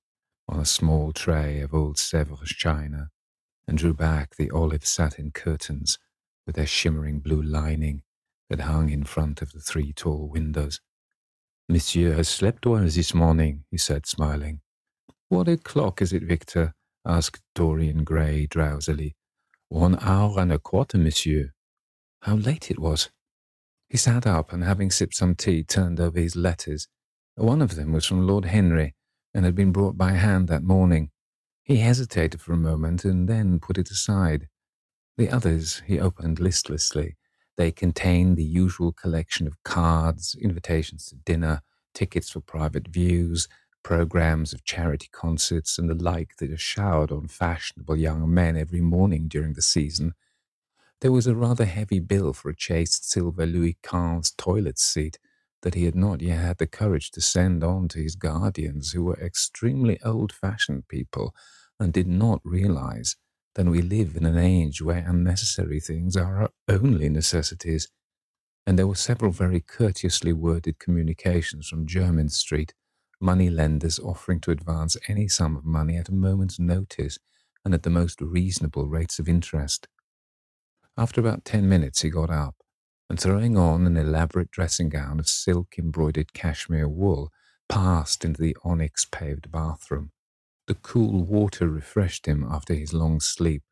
[0.48, 3.10] on a small tray of old Sèvres china,
[3.68, 5.98] and drew back the olive satin curtains
[6.46, 8.04] with their shimmering blue lining
[8.50, 10.82] that hung in front of the three tall windows.
[11.68, 14.62] Monsieur has slept well this morning, he said, smiling.
[15.30, 16.76] What o'clock is it, Victor?
[17.04, 19.16] asked Dorian Gray drowsily.
[19.70, 21.54] One hour and a quarter, monsieur.
[22.22, 23.10] How late it was.
[23.90, 26.88] He sat up and, having sipped some tea, turned over his letters.
[27.34, 28.94] One of them was from Lord Henry
[29.34, 31.10] and had been brought by hand that morning.
[31.64, 34.50] He hesitated for a moment and then put it aside.
[35.18, 37.18] The others he opened listlessly
[37.58, 41.62] they contain the usual collection of cards, invitations to dinner,
[41.94, 43.48] tickets for private views,
[43.84, 48.82] programs of charity concerts, and the like that are showered on fashionable young men every
[48.82, 50.14] morning during the season.
[51.02, 55.20] There was a rather heavy bill for a chaste silver Louis Quinze toilet seat
[55.62, 59.04] that he had not yet had the courage to send on to his guardians, who
[59.04, 61.34] were extremely old fashioned people
[61.80, 63.16] and did not realize
[63.56, 67.88] then we live in an age where unnecessary things are our only necessities.
[68.68, 72.74] And there were several very courteously worded communications from Jermyn Street,
[73.22, 77.18] money lenders offering to advance any sum of money at a moment's notice
[77.64, 79.88] and at the most reasonable rates of interest.
[80.98, 82.56] After about ten minutes, he got up
[83.10, 87.32] and, throwing on an elaborate dressing gown of silk embroidered cashmere wool,
[87.70, 90.12] passed into the onyx paved bathroom.
[90.68, 93.64] The cool water refreshed him after his long sleep.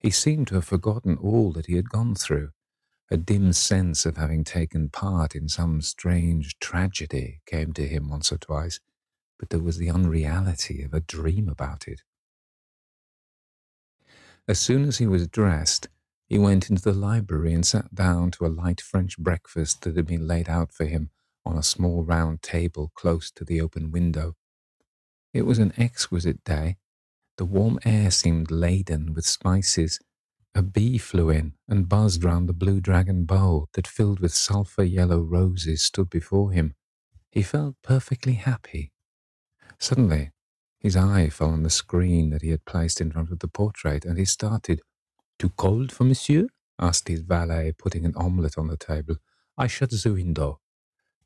[0.00, 2.50] He seemed to have forgotten all that he had gone through.
[3.10, 8.32] A dim sense of having taken part in some strange tragedy came to him once
[8.32, 8.80] or twice,
[9.38, 12.02] but there was the unreality of a dream about it.
[14.48, 15.88] As soon as he was dressed,
[16.28, 20.06] he went into the library and sat down to a light French breakfast that had
[20.06, 21.10] been laid out for him
[21.44, 24.34] on a small round table close to the open window.
[25.36, 26.78] It was an exquisite day.
[27.36, 30.00] The warm air seemed laden with spices.
[30.54, 34.82] A bee flew in and buzzed round the blue dragon bowl that, filled with sulphur
[34.82, 36.74] yellow roses, stood before him.
[37.30, 38.92] He felt perfectly happy.
[39.78, 40.30] Suddenly,
[40.80, 44.06] his eye fell on the screen that he had placed in front of the portrait,
[44.06, 44.80] and he started.
[45.38, 46.46] Too cold for monsieur?
[46.78, 49.16] asked his valet, putting an omelette on the table.
[49.58, 50.60] I shut the window.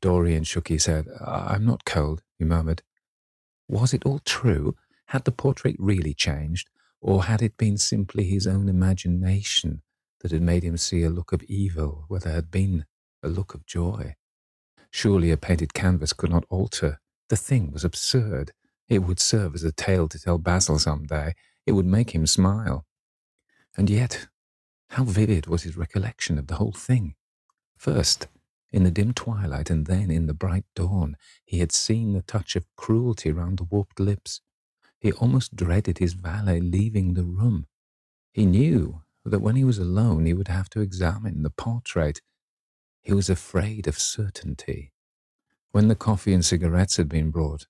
[0.01, 1.07] Dorian shook his head.
[1.25, 2.83] I'm not cold, he murmured.
[3.71, 4.75] Was it all true?
[5.05, 6.69] Had the portrait really changed?
[6.99, 9.81] Or had it been simply his own imagination
[10.19, 12.85] that had made him see a look of evil where there had been
[13.23, 14.15] a look of joy?
[14.91, 16.99] Surely a painted canvas could not alter.
[17.29, 18.51] The thing was absurd.
[18.89, 21.33] It would serve as a tale to tell Basil some day.
[21.65, 22.85] It would make him smile.
[23.77, 24.27] And yet,
[24.89, 27.15] how vivid was his recollection of the whole thing?
[27.77, 28.27] First,
[28.71, 32.55] in the dim twilight, and then in the bright dawn, he had seen the touch
[32.55, 34.41] of cruelty round the warped lips.
[34.99, 37.67] He almost dreaded his valet leaving the room.
[38.31, 42.21] He knew that when he was alone he would have to examine the portrait.
[43.01, 44.93] He was afraid of certainty.
[45.71, 47.65] When the coffee and cigarettes had been brought,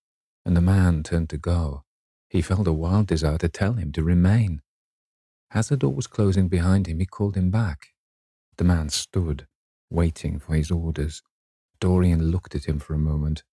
[0.45, 1.83] and the man turned to go,
[2.29, 4.61] he felt a wild desire to tell him to remain.
[5.51, 7.87] As the door was closing behind him, he called him back.
[8.57, 9.47] The man stood,
[9.91, 11.21] waiting for his orders.
[11.79, 13.43] Dorian looked at him for a moment.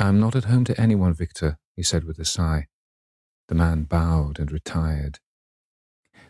[0.00, 2.66] I'm not at home to anyone, Victor, he said with a sigh.
[3.48, 5.20] The man bowed and retired.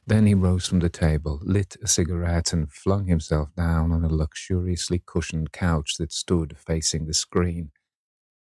[0.07, 4.09] Then he rose from the table, lit a cigarette, and flung himself down on a
[4.09, 7.73] luxuriously cushioned couch that stood facing the screen.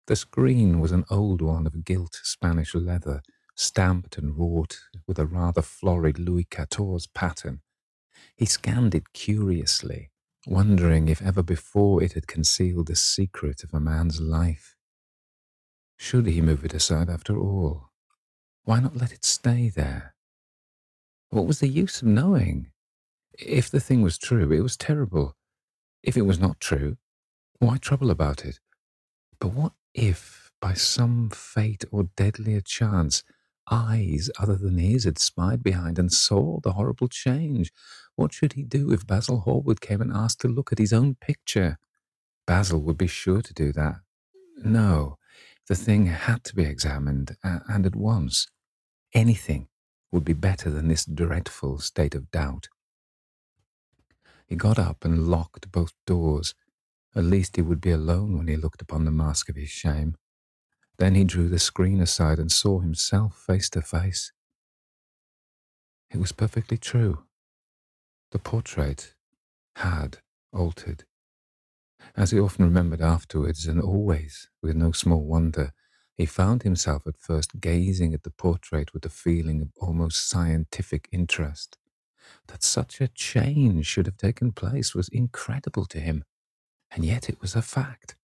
[0.08, 3.22] The screen was an old one of gilt Spanish leather,
[3.56, 7.62] stamped and wrought with a rather florid Louis XIV pattern.
[8.36, 10.12] He scanned it curiously,
[10.48, 14.76] wondering if ever before it had concealed the secret of a man's life.
[15.98, 17.90] Should he move it aside after all?
[18.64, 20.16] Why not let it stay there?
[21.30, 22.72] What was the use of knowing?
[23.38, 25.36] If the thing was true, it was terrible.
[26.04, 26.98] If it was not true,
[27.60, 28.60] why trouble about it?
[29.40, 33.24] But what if, by some fate or deadlier chance,
[33.70, 37.72] eyes other than his had spied behind and saw the horrible change?
[38.16, 41.16] What should he do if Basil Hallward came and asked to look at his own
[41.16, 41.78] picture?
[42.48, 43.96] Basil would be sure to do that.
[44.64, 45.18] No,
[45.68, 48.48] the thing had to be examined, and at once.
[49.14, 49.68] Anything
[50.12, 52.70] would be better than this dreadful state of doubt.
[54.48, 56.54] He got up and locked both doors.
[57.16, 60.16] At least he would be alone when he looked upon the mask of his shame.
[60.98, 64.32] Then he drew the screen aside and saw himself face to face.
[66.12, 67.24] It was perfectly true.
[68.36, 69.16] The portrait
[69.78, 70.18] had
[70.52, 71.06] altered.
[72.18, 75.72] As he often remembered afterwards, and always with no small wonder,
[76.18, 81.08] he found himself at first gazing at the portrait with a feeling of almost scientific
[81.14, 81.78] interest.
[82.48, 86.26] That such a change should have taken place was incredible to him,
[86.92, 88.18] and yet it was a fact.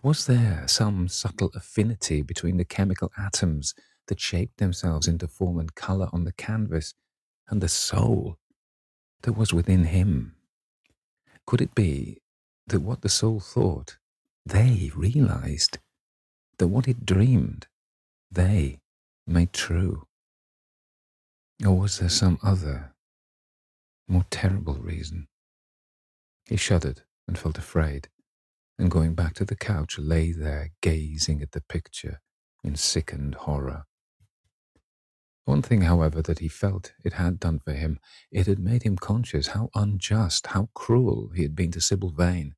[0.00, 3.74] Was there some subtle affinity between the chemical atoms
[4.06, 6.94] that shaped themselves into form and colour on the canvas
[7.48, 8.38] and the soul
[9.24, 10.34] that was within him?
[11.46, 12.18] Could it be
[12.66, 13.96] that what the soul thought,
[14.46, 15.78] they realized?
[16.58, 17.66] That what it dreamed,
[18.30, 18.78] they
[19.26, 20.06] made true?
[21.66, 22.92] Or was there some other,
[24.06, 25.26] more terrible reason?
[26.46, 28.08] He shuddered and felt afraid,
[28.78, 32.20] and going back to the couch, lay there gazing at the picture
[32.62, 33.84] in sickened horror.
[35.44, 38.96] One thing, however, that he felt it had done for him, it had made him
[38.96, 42.54] conscious how unjust, how cruel he had been to Sybil Vane.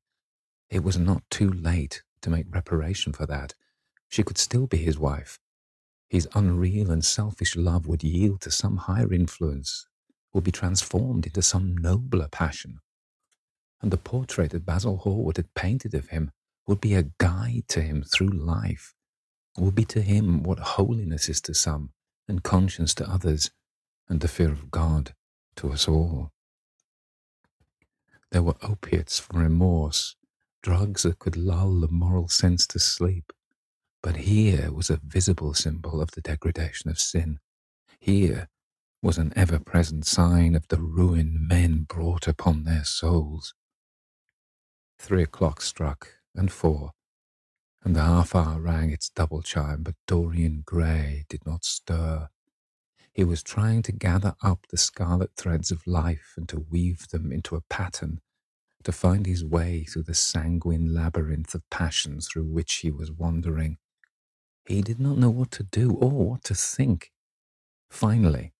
[0.69, 3.55] It was not too late to make reparation for that.
[4.09, 5.39] She could still be his wife.
[6.09, 9.87] His unreal and selfish love would yield to some higher influence,
[10.33, 12.79] would be transformed into some nobler passion.
[13.81, 16.31] And the portrait that Basil Hallward had painted of him
[16.67, 18.95] would be a guide to him through life,
[19.57, 21.91] would be to him what holiness is to some,
[22.27, 23.51] and conscience to others,
[24.09, 25.13] and the fear of God
[25.57, 26.31] to us all.
[28.31, 30.15] There were opiates for remorse,
[30.61, 33.31] drugs that could lull the moral sense to sleep.
[34.03, 37.39] But here was a visible symbol of the degradation of sin.
[37.99, 38.49] Here
[39.01, 43.53] was an ever present sign of the ruin men brought upon their souls.
[44.99, 46.91] Three o'clock struck, and four,
[47.87, 52.27] and the half hour rang its double chime, but Dorian Gray did not stir.
[53.13, 57.31] He was trying to gather up the scarlet threads of life and to weave them
[57.31, 58.19] into a pattern,
[58.83, 63.77] to find his way through the sanguine labyrinth of passions through which he was wandering.
[64.67, 67.13] He did not know what to do or what to think.
[67.89, 68.51] Finally,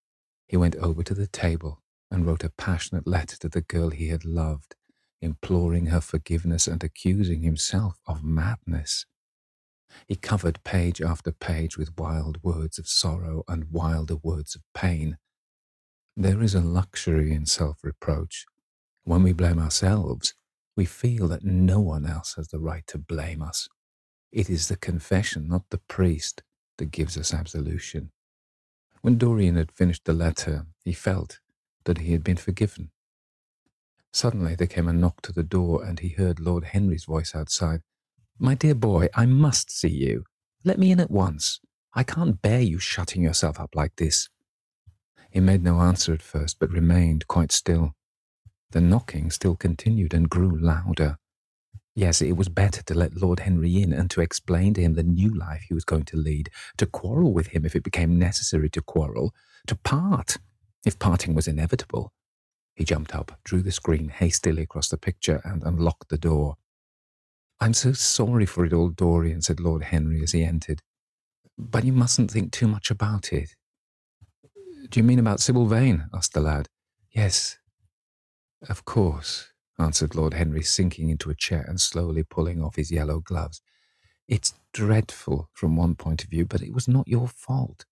[0.48, 4.08] he went over to the table and wrote a passionate letter to the girl he
[4.08, 4.78] had loved,
[5.22, 9.06] imploring her forgiveness and accusing himself of madness.
[10.08, 15.18] He covered page after page with wild words of sorrow and wilder words of pain.
[16.16, 18.46] There is a luxury in self reproach.
[19.04, 20.34] When we blame ourselves,
[20.76, 23.68] we feel that no one else has the right to blame us.
[24.32, 26.44] It is the confession, not the priest,
[26.78, 28.12] that gives us absolution.
[29.02, 31.40] When Dorian had finished the letter, he felt
[31.86, 32.92] that he had been forgiven.
[34.12, 37.82] Suddenly there came a knock to the door, and he heard Lord Henry's voice outside.
[38.40, 40.24] My dear boy, I must see you.
[40.64, 41.60] Let me in at once.
[41.96, 44.30] I can't bear you shutting yourself up like this.
[45.32, 47.96] He made no answer at first, but remained quite still.
[48.72, 51.18] The knocking still continued and grew louder.
[51.96, 55.02] Yes, it was better to let Lord Henry in and to explain to him the
[55.02, 58.70] new life he was going to lead, to quarrel with him if it became necessary
[58.70, 59.34] to quarrel,
[59.66, 60.38] to part
[60.86, 62.14] if parting was inevitable.
[62.76, 66.58] He jumped up, drew the screen hastily across the picture, and unlocked the door.
[67.60, 70.82] I'm so sorry for it all, Dorian, said Lord Henry as he entered.
[71.58, 73.56] But you mustn't think too much about it.
[74.90, 76.08] Do you mean about Sybil Vane?
[76.14, 76.68] asked the lad.
[77.12, 77.58] Yes.
[78.70, 83.20] Of course, answered Lord Henry, sinking into a chair and slowly pulling off his yellow
[83.20, 83.62] gloves.
[84.28, 87.86] It's dreadful from one point of view, but it was not your fault.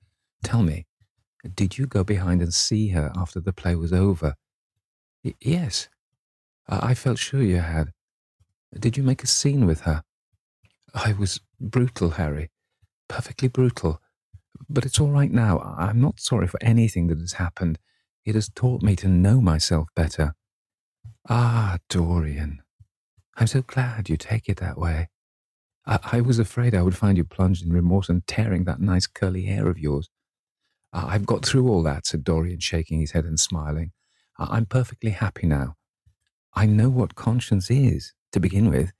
[0.43, 0.85] Tell me,
[1.53, 4.35] did you go behind and see her after the play was over?
[5.23, 5.89] Y- yes.
[6.67, 7.91] I-, I felt sure you had.
[8.79, 10.03] Did you make a scene with her?
[10.93, 12.51] I was brutal, Harry.
[13.07, 14.01] Perfectly brutal.
[14.69, 15.59] But it's all right now.
[15.59, 17.79] I'm not sorry for anything that has happened.
[18.25, 20.35] It has taught me to know myself better.
[21.29, 22.61] Ah, Dorian.
[23.37, 25.09] I'm so glad you take it that way.
[25.85, 29.07] I, I was afraid I would find you plunged in remorse and tearing that nice
[29.07, 30.09] curly hair of yours.
[30.91, 33.91] I've got through all that, said Dorian, shaking his head and smiling.
[34.39, 35.75] I'm perfectly happy now.
[36.53, 38.91] I know what conscience is to begin with.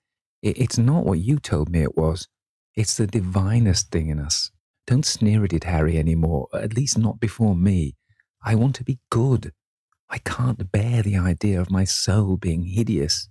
[0.42, 2.28] It's not what you told me it was.
[2.74, 4.50] It's the divinest thing in us.
[4.88, 7.96] Don't sneer at it, Harry, any more, at least not before me.
[8.42, 9.52] I want to be good.
[10.10, 13.28] I can't bear the idea of my soul being hideous.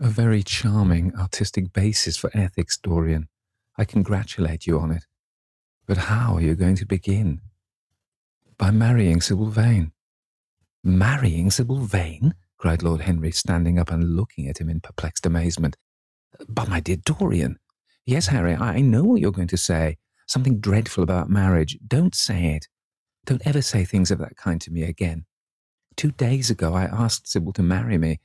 [0.00, 3.28] A very charming artistic basis for ethics, Dorian.
[3.76, 5.04] I congratulate you on it.
[5.86, 7.40] But how are you going to begin?
[8.56, 9.92] By marrying Sybil Vane.
[10.82, 12.34] Marrying Sybil Vane?
[12.58, 15.76] Cried Lord Henry, standing up and looking at him in perplexed amazement.
[16.48, 17.58] But, my dear Dorian,
[18.04, 19.96] yes, Harry, I know what you're going to say.
[20.26, 21.78] Something dreadful about marriage.
[21.86, 22.68] Don't say it.
[23.24, 25.24] Don't ever say things of that kind to me again.
[25.96, 28.20] Two days ago, I asked Sybil to marry me.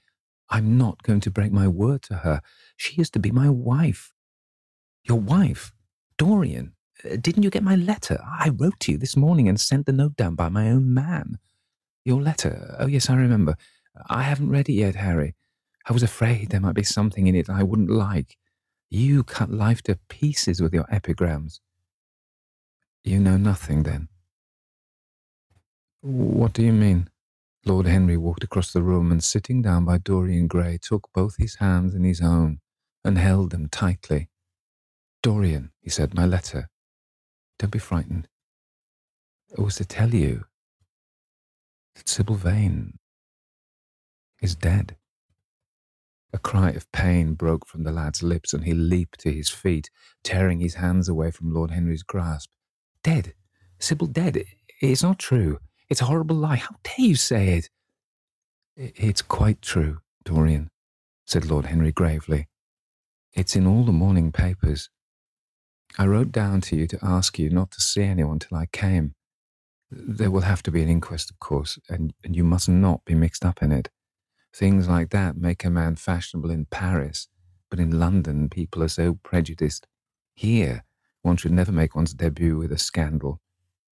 [0.50, 2.42] I'm not going to break my word to her.
[2.76, 4.12] She is to be my wife.
[5.04, 5.72] Your wife?
[6.18, 6.74] Dorian,
[7.04, 8.22] uh, didn't you get my letter?
[8.24, 11.40] I wrote to you this morning and sent the note down by my own man.
[12.04, 12.76] Your letter?
[12.80, 13.56] Oh, yes, I remember.
[14.10, 15.36] I haven't read it yet, Harry.
[15.88, 18.38] I was afraid there might be something in it I wouldn't like.
[18.90, 21.62] You cut life to pieces with your epigrams.
[23.04, 24.10] You know nothing, then?
[26.02, 27.10] What do you mean?
[27.66, 31.56] Lord Henry walked across the room and, sitting down by Dorian Gray, took both his
[31.56, 32.60] hands in his own
[33.04, 34.30] and held them tightly.
[35.22, 36.70] Dorian, he said, my letter.
[37.60, 38.28] Don't be frightened.
[39.52, 40.46] It was to tell you
[41.96, 42.98] that Sybil Vane
[44.42, 44.96] is dead.
[46.34, 49.90] A cry of pain broke from the lad's lips, and he leaped to his feet,
[50.24, 52.50] tearing his hands away from Lord Henry's grasp.
[53.04, 53.34] Dead?
[53.80, 54.44] Sybil dead?
[54.82, 55.60] It's not true.
[55.90, 56.56] It's a horrible lie.
[56.56, 57.70] How dare you say it?
[58.78, 60.70] It's quite true, Dorian,
[61.26, 62.48] said Lord Henry gravely.
[63.34, 64.90] It's in all the morning papers.
[65.98, 69.16] I wrote down to you to ask you not to see anyone till I came.
[69.90, 73.14] There will have to be an inquest, of course, and, and you must not be
[73.14, 73.90] mixed up in it.
[74.54, 77.28] Things like that make a man fashionable in Paris,
[77.70, 79.88] but in London people are so prejudiced.
[80.34, 80.84] Here,
[81.22, 83.40] one should never make one's debut with a scandal.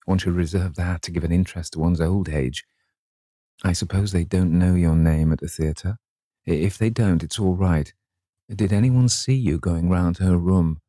[0.04, 2.64] One should reserve that to give an interest to one's old age.
[3.62, 5.98] I suppose they don't know your name at the theatre?
[6.46, 7.92] If they don't, it's all right.
[8.48, 10.80] Did anyone see you going round her room?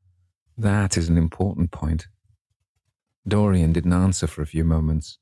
[0.57, 2.07] That is an important point.
[3.27, 5.19] Dorian didn't answer for a few moments.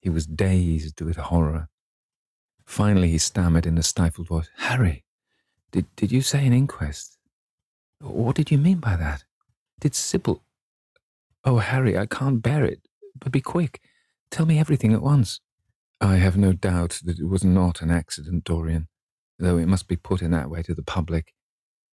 [0.00, 1.68] He was dazed with horror.
[2.68, 5.02] Finally, he stammered in a stifled voice, Harry,
[5.72, 7.16] did, did you say an inquest?
[7.98, 9.24] What did you mean by that?
[9.80, 10.42] Did Sybil...
[11.44, 12.82] Oh, Harry, I can't bear it.
[13.18, 13.80] But be quick.
[14.30, 15.40] Tell me everything at once.
[15.98, 18.88] I have no doubt that it was not an accident, Dorian,
[19.38, 21.32] though it must be put in that way to the public.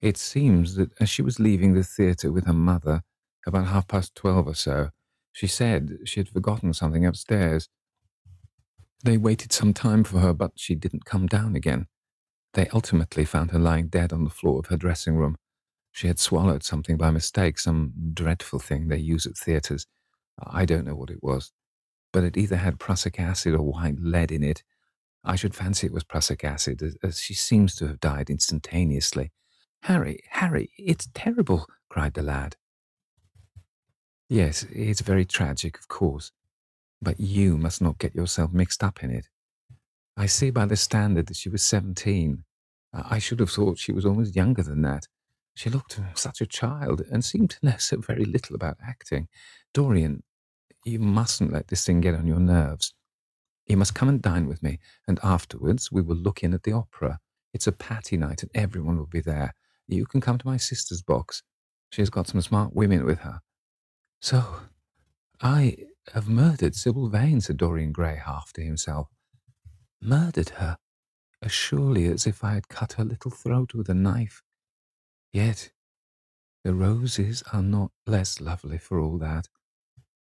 [0.00, 3.02] It seems that as she was leaving the theatre with her mother,
[3.44, 4.90] about half past twelve or so,
[5.32, 7.68] she said she had forgotten something upstairs.
[9.02, 11.86] They waited some time for her, but she didn't come down again.
[12.54, 15.36] They ultimately found her lying dead on the floor of her dressing room.
[15.92, 19.86] She had swallowed something by mistake, some dreadful thing they use at theatres.
[20.42, 21.52] I don't know what it was,
[22.12, 24.62] but it either had prussic acid or white lead in it.
[25.24, 29.32] I should fancy it was prussic acid, as, she seems to have died instantaneously.
[29.82, 32.56] Harry, Harry, it's terrible, cried the lad.
[34.28, 36.32] Yes, it's very tragic, of course,
[37.02, 39.26] but you must not get yourself mixed up in it.
[40.16, 42.44] I see by the standard that she was 17.
[42.92, 45.06] I should have thought she was almost younger than that.
[45.54, 49.28] She looked such a child and seemed to know so very little about acting.
[49.72, 50.22] Dorian,
[50.84, 52.94] you mustn't let this thing get on your nerves.
[53.66, 56.72] You must come and dine with me, and afterwards we will look in at the
[56.72, 57.20] opera.
[57.52, 59.54] It's a Patti night and everyone will be there.
[59.86, 61.42] You can come to my sister's box.
[61.90, 63.40] She has got some smart women with her.
[64.20, 64.44] So,
[65.40, 65.76] I
[66.12, 69.08] have murdered Sybil Vane, said Dorian Gray half to himself.
[70.00, 70.78] Murdered her,
[71.42, 74.42] as surely as if I had cut her little throat with a knife.
[75.32, 75.70] Yet,
[76.64, 79.48] the roses are not less lovely for all that.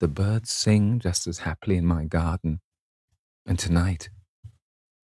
[0.01, 2.61] The birds sing just as happily in my garden.
[3.47, 4.11] And tonight,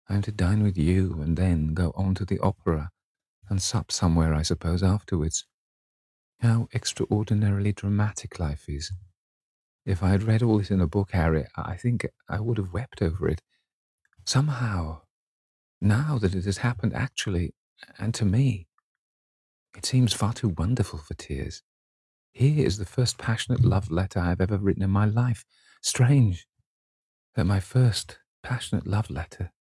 [0.09, 2.91] I am to dine with you and then go on to the opera
[3.51, 5.45] and sup somewhere, I suppose, afterwards.
[6.41, 8.93] How extraordinarily dramatic life is.
[9.85, 12.72] If I had read all this in a book, Harry, I think I would have
[12.72, 13.41] wept over it.
[14.26, 15.03] Somehow,
[15.81, 17.55] now that it has happened actually,
[17.99, 18.66] and to me,
[19.76, 21.62] it seems far too wonderful for tears.
[22.33, 25.45] Here is the first passionate love letter I have ever written in my life.
[25.81, 26.47] Strange
[27.35, 29.53] that my first passionate love letter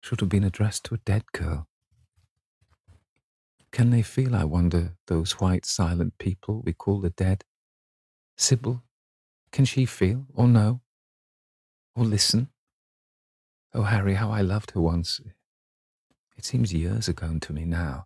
[0.00, 1.68] should have been addressed to a dead girl.
[3.72, 7.44] Can they feel, I wonder, those white silent people we call the dead?
[8.36, 8.82] Sybil,
[9.54, 10.82] can she feel, or know,
[11.94, 12.48] or listen?
[13.72, 15.20] Oh, Harry, how I loved her once.
[16.36, 18.04] It seems years ago to me now.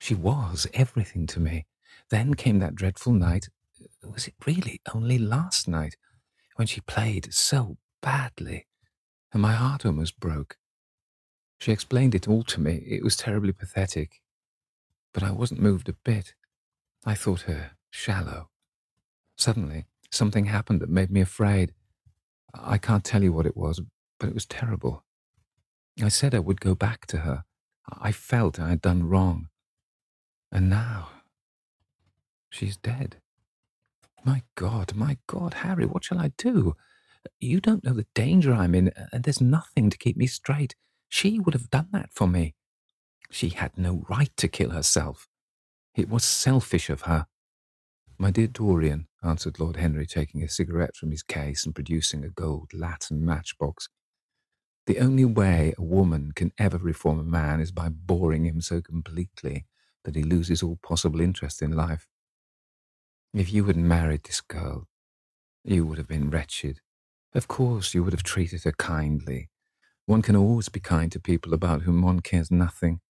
[0.00, 1.66] She was everything to me.
[2.10, 3.48] Then came that dreadful night.
[4.02, 5.96] Was it really only last night
[6.56, 8.66] when she played so badly
[9.32, 10.56] and my heart almost broke?
[11.60, 12.82] She explained it all to me.
[12.88, 14.22] It was terribly pathetic
[15.12, 16.34] but I wasn't moved a bit.
[17.04, 18.48] I thought her shallow.
[19.36, 21.72] Suddenly, something happened that made me afraid.
[22.54, 23.80] I can't tell you what it was,
[24.20, 25.04] but it was terrible.
[26.02, 27.44] I said I would go back to her.
[27.90, 29.48] I felt I had done wrong.
[30.50, 31.08] And now,
[32.50, 33.16] she's dead.
[34.24, 36.76] My God, my God, Harry, what shall I do?
[37.40, 40.74] You don't know the danger I'm in, and there's nothing to keep me straight.
[41.08, 42.54] She would have done that for me.
[43.30, 45.28] She had no right to kill herself.
[45.94, 47.26] It was selfish of her.
[48.22, 52.28] My dear Dorian, answered Lord Henry, taking a cigarette from his case and producing a
[52.28, 53.88] gold latten matchbox,
[54.86, 58.80] the only way a woman can ever reform a man is by boring him so
[58.80, 59.66] completely
[60.04, 62.06] that he loses all possible interest in life.
[63.34, 64.86] If you had married this girl,
[65.64, 66.78] you would have been wretched.
[67.34, 69.50] Of course, you would have treated her kindly.
[70.06, 73.00] One can always be kind to people about whom one cares nothing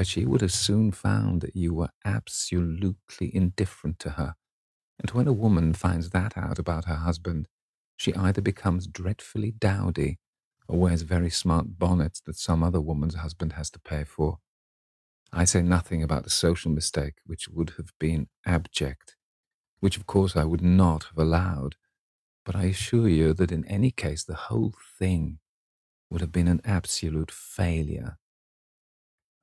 [0.00, 4.34] but she would have soon found that you were absolutely indifferent to her.
[4.98, 7.48] And when a woman finds that out about her husband,
[7.98, 10.18] she either becomes dreadfully dowdy
[10.66, 14.38] or wears very smart bonnets that some other woman's husband has to pay for.
[15.34, 19.16] I say nothing about the social mistake, which would have been abject,
[19.80, 21.74] which of course I would not have allowed,
[22.46, 25.40] but I assure you that in any case the whole thing
[26.08, 28.16] would have been an absolute failure.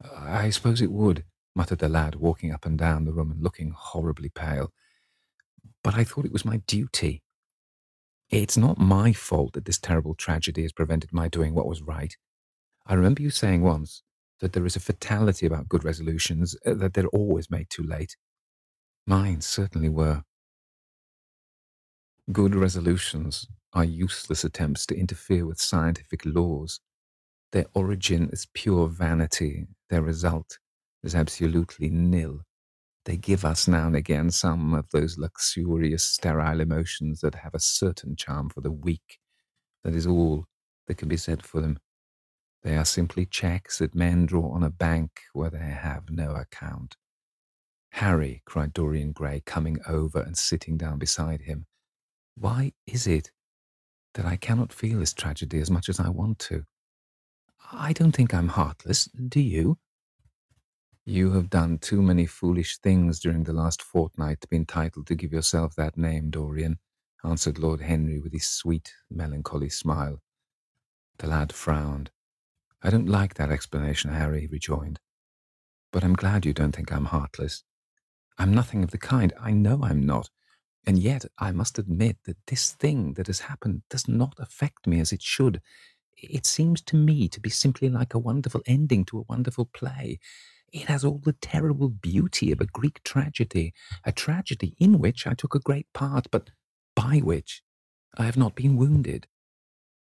[0.03, 1.23] I suppose it would,
[1.55, 4.71] muttered the lad, walking up and down the room and looking horribly pale.
[5.83, 7.23] But I thought it was my duty.
[8.29, 12.15] It's not my fault that this terrible tragedy has prevented my doing what was right.
[12.85, 14.03] I remember you saying once
[14.39, 18.17] that there is a fatality about good resolutions, uh, that they're always made too late.
[19.05, 20.23] Mine certainly were.
[22.31, 26.79] Good resolutions are useless attempts to interfere with scientific laws.
[27.51, 30.59] Their origin is pure vanity their result
[31.03, 32.41] is absolutely nil.
[33.05, 37.59] They give us now and again some of those luxurious, sterile emotions that have a
[37.59, 39.19] certain charm for the weak,
[39.83, 40.45] That is all
[40.87, 41.79] that can be said for them.
[42.63, 46.97] They are simply checks that men draw on a bank where they have no account.
[47.91, 51.65] Harry, cried Dorian Gray, coming over and sitting down beside him,
[52.35, 53.31] why is it
[54.15, 56.65] that I cannot feel this tragedy as much as I want to?
[57.71, 59.77] I don't think I'm heartless, do you?
[61.05, 65.15] You have done too many foolish things during the last fortnight to be entitled to
[65.15, 66.79] give yourself that name, Dorian,
[67.25, 70.21] answered Lord Henry with his sweet, melancholy smile.
[71.17, 72.11] The lad frowned.
[72.81, 74.99] I don't like that explanation, Harry, he rejoined.
[75.91, 77.63] But I'm glad you don't think I'm heartless.
[78.37, 79.33] I'm nothing of the kind.
[79.41, 80.29] I know I'm not.
[80.85, 85.01] And yet I must admit that this thing that has happened does not affect me
[85.01, 85.61] as it should.
[86.17, 90.19] It seems to me to be simply like a wonderful ending to a wonderful play.
[90.73, 95.33] It has all the terrible beauty of a Greek tragedy, a tragedy in which I
[95.33, 96.49] took a great part, but
[96.95, 97.61] by which
[98.17, 99.27] I have not been wounded.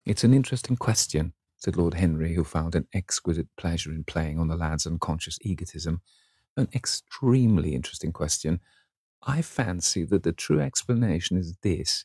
[0.06, 4.48] It's an interesting question, said Lord Henry, who found an exquisite pleasure in playing on
[4.48, 6.00] the lad's unconscious egotism.
[6.56, 8.61] An extremely interesting question.
[9.22, 12.04] I fancy that the true explanation is this.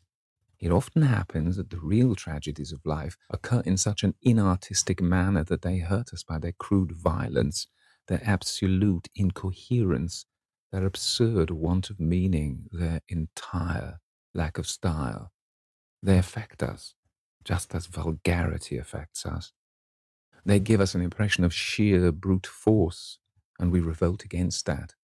[0.64, 5.44] It often happens that the real tragedies of life occur in such an inartistic manner
[5.44, 7.68] that they hurt us by their crude violence,
[8.08, 10.26] their absolute incoherence,
[10.72, 14.00] their absurd want of meaning, their entire
[14.34, 15.34] lack of style.
[16.02, 16.96] They affect us,
[17.44, 19.52] just as vulgarity affects us.
[20.46, 23.20] They give us an impression of sheer brute force,
[23.60, 24.96] and we revolt against that.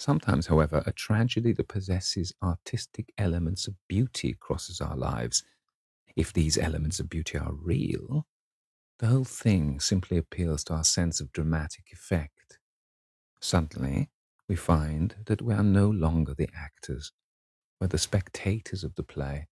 [0.00, 5.44] Sometimes, however, a tragedy that possesses artistic elements of beauty crosses our lives.
[6.16, 8.26] If these elements of beauty are real,
[8.98, 12.58] the whole thing simply appeals to our sense of dramatic effect.
[13.42, 14.08] Suddenly,
[14.48, 17.12] we find that we are no longer the actors,
[17.78, 19.48] we're the spectators of the play,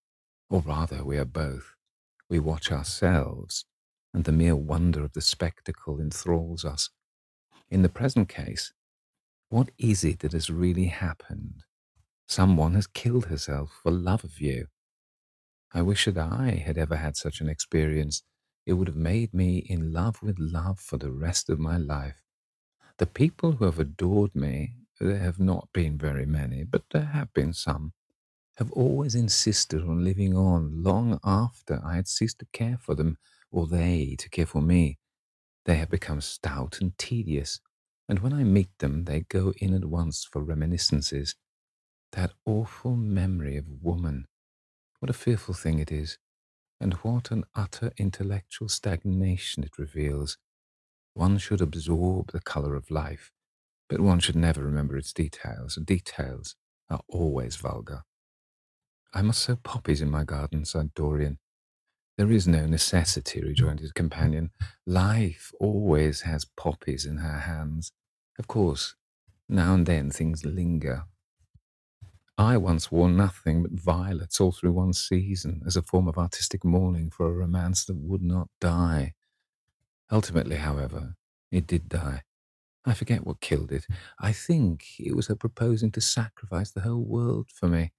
[0.48, 1.74] or rather, we are both.
[2.30, 3.66] We watch ourselves,
[4.14, 6.88] and the mere wonder of the spectacle enthralls us.
[7.68, 8.72] In the present case,
[9.48, 11.62] what is it that has really happened?
[12.26, 14.66] Someone has killed herself for love of you.
[15.72, 18.22] I wish that I had ever had such an experience.
[18.66, 22.22] It would have made me in love with love for the rest of my life.
[22.98, 27.32] The people who have adored me, there have not been very many, but there have
[27.32, 27.92] been some,
[28.56, 33.18] have always insisted on living on long after I had ceased to care for them,
[33.50, 34.98] or they to care for me.
[35.64, 37.60] They have become stout and tedious,
[38.08, 41.34] and when I meet them, they go in at once for reminiscences.
[42.12, 44.26] That awful memory of woman.
[45.00, 46.18] What a fearful thing it is,
[46.80, 50.38] and what an utter intellectual stagnation it reveals.
[51.14, 53.32] One should absorb the colour of life,
[53.88, 55.76] but one should never remember its details.
[55.76, 56.56] Details
[56.90, 58.04] are always vulgar.
[59.14, 61.38] I must sow poppies in my garden, sighed Dorian.
[62.18, 64.50] There is no necessity, rejoined his companion.
[64.84, 67.92] Life always has poppies in her hands.
[68.40, 68.96] Of course,
[69.48, 71.04] now and then things linger.
[72.36, 76.64] I once wore nothing but violets all through one season as a form of artistic
[76.64, 79.14] mourning for a romance that would not die.
[80.10, 81.14] Ultimately, however,
[81.52, 82.22] it did die.
[82.84, 83.86] I forget what killed it.
[84.18, 87.92] I think it was her proposing to sacrifice the whole world for me.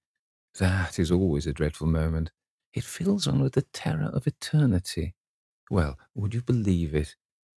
[0.58, 2.32] That is always a dreadful moment.
[2.72, 5.14] It fills one with the terror of eternity.
[5.70, 7.16] Well, would you believe it?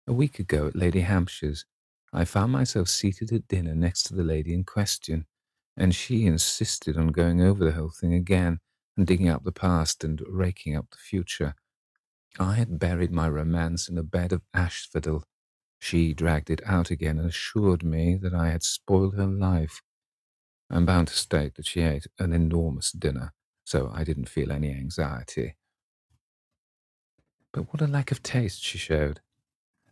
[0.06, 1.64] A week ago at Lady Hampshire's,
[2.12, 5.26] I found myself seated at dinner next to the lady in question,
[5.76, 8.60] and she insisted on going over the whole thing again
[8.96, 11.54] and digging up the past and raking up the future.
[12.38, 15.24] I had buried my romance in a bed of asphodel.
[15.80, 19.82] She dragged it out again and assured me that I had spoiled her life.
[20.68, 23.32] I'm bound to state that she ate an enormous dinner
[23.70, 25.54] so I didn't feel any anxiety.
[27.52, 29.20] But what a lack of taste she showed.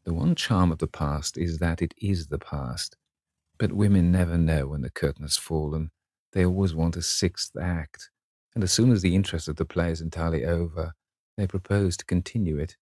[0.03, 2.97] The one charm of the past is that it is the past.
[3.57, 5.93] But women never know when the curtain has fallen.
[6.33, 8.11] They always want a sixth act,
[8.57, 10.95] and as soon as the interest of the play is entirely over,
[11.37, 12.77] they propose to continue it.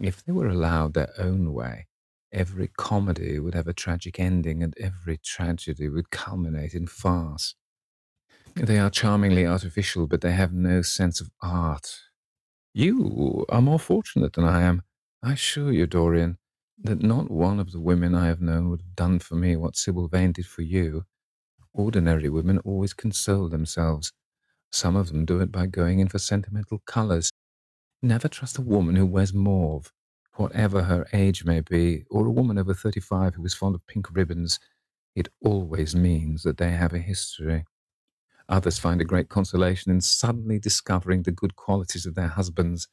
[0.00, 1.88] If they were allowed their own way,
[2.32, 7.54] every comedy would have a tragic ending, and every tragedy would culminate in farce.
[8.56, 12.00] They are charmingly artificial, but they have no sense of art.
[12.72, 14.82] You are more fortunate than I am.
[15.22, 16.38] I assure you, Dorian,
[16.82, 19.76] that not one of the women I have known would have done for me what
[19.76, 21.04] Sybil Vane did for you.
[21.74, 24.12] Ordinary women always console themselves.
[24.72, 27.30] Some of them do it by going in for sentimental colours.
[28.02, 29.92] Never trust a woman who wears mauve,
[30.36, 34.08] whatever her age may be, or a woman over 35 who is fond of pink
[34.14, 34.58] ribbons.
[35.14, 37.66] It always means that they have a history.
[38.48, 42.88] Others find a great consolation in suddenly discovering the good qualities of their husbands.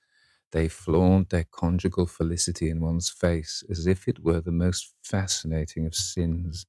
[0.51, 5.85] They flaunt their conjugal felicity in one's face as if it were the most fascinating
[5.85, 6.65] of sins.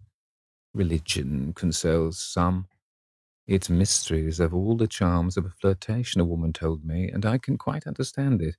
[0.74, 2.68] Religion consoles some.
[3.46, 7.38] Its mysteries have all the charms of a flirtation, a woman told me, and I
[7.38, 8.56] can quite understand it.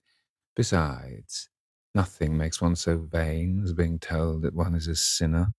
[0.55, 1.49] Besides,
[1.95, 5.53] nothing makes one so vain as being told that one is a sinner.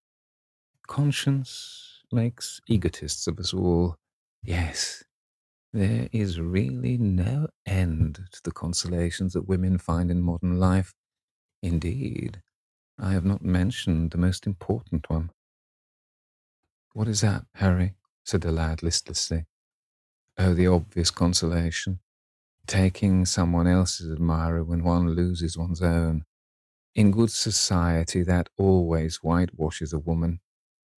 [0.86, 3.96] Conscience makes egotists of us all.
[4.46, 5.02] Yes,
[5.72, 10.94] there is really no end to the consolations that women find in modern life.
[11.64, 12.42] Indeed,
[12.96, 15.30] I have not mentioned the most important one.
[16.92, 17.94] What is that, Harry?
[18.24, 19.46] said the lad listlessly.
[20.38, 21.98] Oh, the obvious consolation.
[22.68, 26.24] Taking someone else's admirer when one loses one's own.
[26.94, 30.40] In good society, that always whitewashes a woman.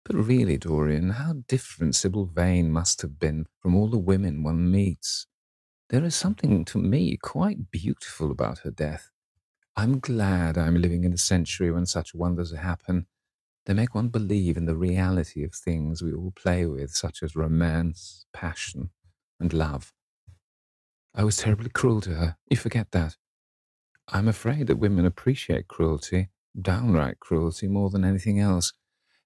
[0.09, 4.71] But really, Dorian, how different Sybil Vane must have been from all the women one
[4.71, 5.27] meets.
[5.91, 9.11] There is something to me quite beautiful about her death.
[9.77, 13.07] I'm glad I'm living in a century when such wonders happen.
[13.67, 17.37] They make one believe in the reality of things we all play with, such as
[17.37, 18.89] romance, passion,
[19.39, 19.93] and love.
[21.15, 22.37] I was terribly cruel to her.
[22.49, 23.17] You forget that.
[24.09, 28.73] I'm afraid that women appreciate cruelty, downright cruelty, more than anything else.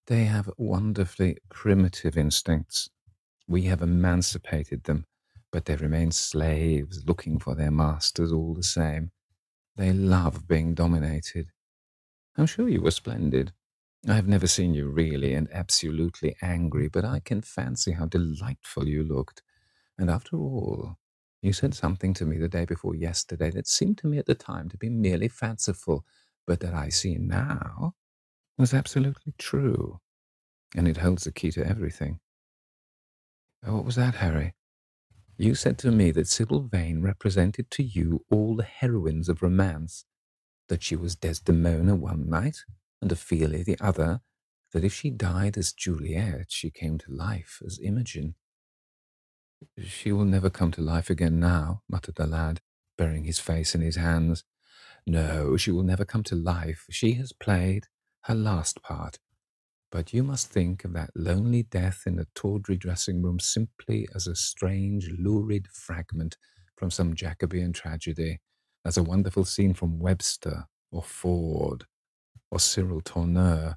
[0.06, 2.90] They have wonderfully primitive instincts.
[3.46, 5.06] We have emancipated them,
[5.52, 9.12] but they remain slaves looking for their masters all the same.
[9.76, 11.48] They love being dominated.
[12.36, 13.52] I'm sure you were splendid.
[14.08, 18.88] I have never seen you really and absolutely angry, but I can fancy how delightful
[18.88, 19.42] you looked.
[19.98, 20.98] And after all,
[21.42, 24.34] you said something to me the day before yesterday that seemed to me at the
[24.34, 26.04] time to be merely fanciful,
[26.46, 27.94] but that I see now
[28.58, 30.00] was absolutely true.
[30.76, 32.20] And it holds the key to everything.
[33.64, 34.54] Oh, what was that, Harry?
[35.36, 40.04] You said to me that Sybil Vane represented to you all the heroines of romance,
[40.68, 42.58] that she was Desdemona one night
[43.00, 44.20] and Ophelia the other,
[44.72, 48.34] that if she died as Juliet, she came to life as Imogen.
[49.78, 52.60] She will never come to life again now, muttered the lad,
[52.96, 54.44] burying his face in his hands.
[55.06, 56.84] No, she will never come to life.
[56.90, 57.86] She has played
[58.22, 59.18] her last part.
[59.90, 64.26] But you must think of that lonely death in the tawdry dressing room simply as
[64.26, 66.36] a strange, lurid fragment
[66.76, 68.40] from some Jacobean tragedy,
[68.84, 71.84] as a wonderful scene from Webster or Ford
[72.50, 73.76] or Cyril Tourneur.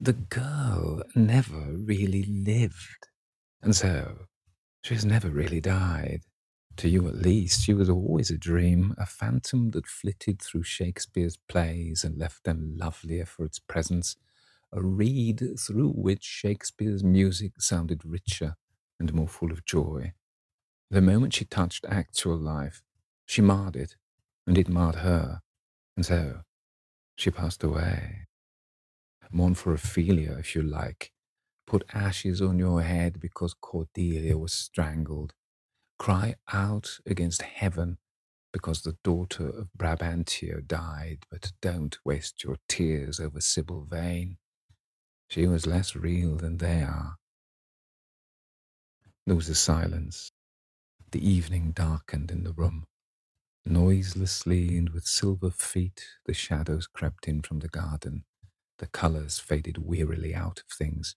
[0.00, 3.08] The girl never really lived.
[3.62, 4.26] And so,
[4.82, 6.22] she has never really died.
[6.78, 11.36] To you at least, she was always a dream, a phantom that flitted through Shakespeare's
[11.48, 14.16] plays and left them lovelier for its presence,
[14.72, 18.56] a reed through which Shakespeare's music sounded richer
[19.00, 20.12] and more full of joy.
[20.90, 22.82] The moment she touched actual life,
[23.26, 23.96] she marred it,
[24.46, 25.42] and it marred her,
[25.96, 26.40] and so
[27.16, 28.26] she passed away.
[29.32, 31.12] Mourn for Ophelia, if you like.
[31.66, 35.34] Put ashes on your head because Cordelia was strangled.
[36.04, 37.96] Cry out against heaven
[38.52, 44.36] because the daughter of Brabantio died, but don't waste your tears over Sybil Vane.
[45.28, 47.14] She was less real than they are.
[49.26, 50.30] There was a silence.
[51.10, 52.84] The evening darkened in the room.
[53.64, 58.24] Noiselessly and with silver feet, the shadows crept in from the garden.
[58.78, 61.16] The colours faded wearily out of things.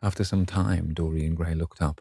[0.00, 2.00] After some time, Dorian Gray looked up.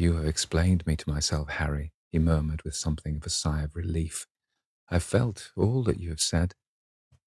[0.00, 3.76] You have explained me to myself, Harry, he murmured with something of a sigh of
[3.76, 4.26] relief.
[4.90, 6.54] I felt all that you have said,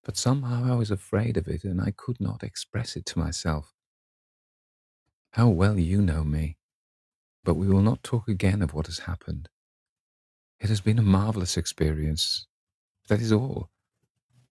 [0.04, 3.74] but somehow I was afraid of it and I could not express it to myself.
[5.34, 6.58] How well you know me.
[7.44, 9.50] But we will not talk again of what has happened.
[10.60, 12.48] It has been a marvelous experience.
[13.08, 13.70] That is all.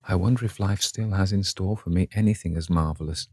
[0.05, 3.27] I wonder if life still has in store for me anything as marvelous.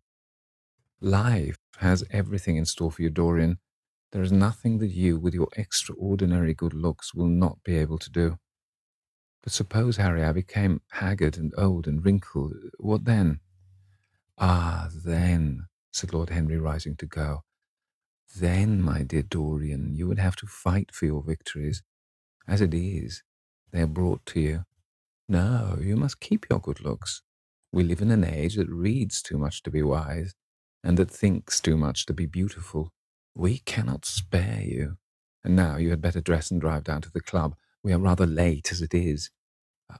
[0.99, 3.59] Life has everything in store for you, Dorian.
[4.11, 8.09] There is nothing that you, with your extraordinary good looks, will not be able to
[8.09, 8.37] do.
[9.43, 12.53] But suppose, Harry, I became haggard and old and wrinkled.
[12.79, 13.39] What then?
[14.37, 17.43] Ah, then, said Lord Henry, rising to go.
[18.35, 21.83] Then, my dear Dorian, you would have to fight for your victories.
[22.47, 23.23] As it is,
[23.71, 24.65] they are brought to you.
[25.27, 27.21] No, you must keep your good looks.
[27.71, 30.33] We live in an age that reads too much to be wise,
[30.83, 32.91] and that thinks too much to be beautiful.
[33.35, 34.97] We cannot spare you.
[35.43, 37.55] And now you had better dress and drive down to the club.
[37.83, 39.29] We are rather late as it is.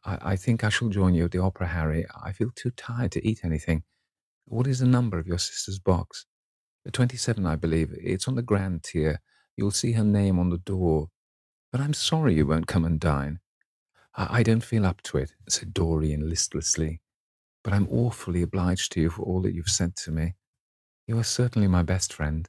[0.06, 2.06] I, I think I shall join you at the opera, Harry.
[2.24, 3.84] I feel too tired to eat anything.
[4.46, 6.26] What is the number of your sister's box?
[6.92, 7.94] 27, I believe.
[8.02, 9.22] It's on the grand tier.
[9.56, 11.10] You'll see her name on the door.
[11.72, 13.40] But I'm sorry you won't come and dine.
[14.16, 17.02] I, I don't feel up to it, said Dorian listlessly,
[17.64, 20.34] but I'm awfully obliged to you for all that you've said to me.
[21.08, 22.48] You are certainly my best friend.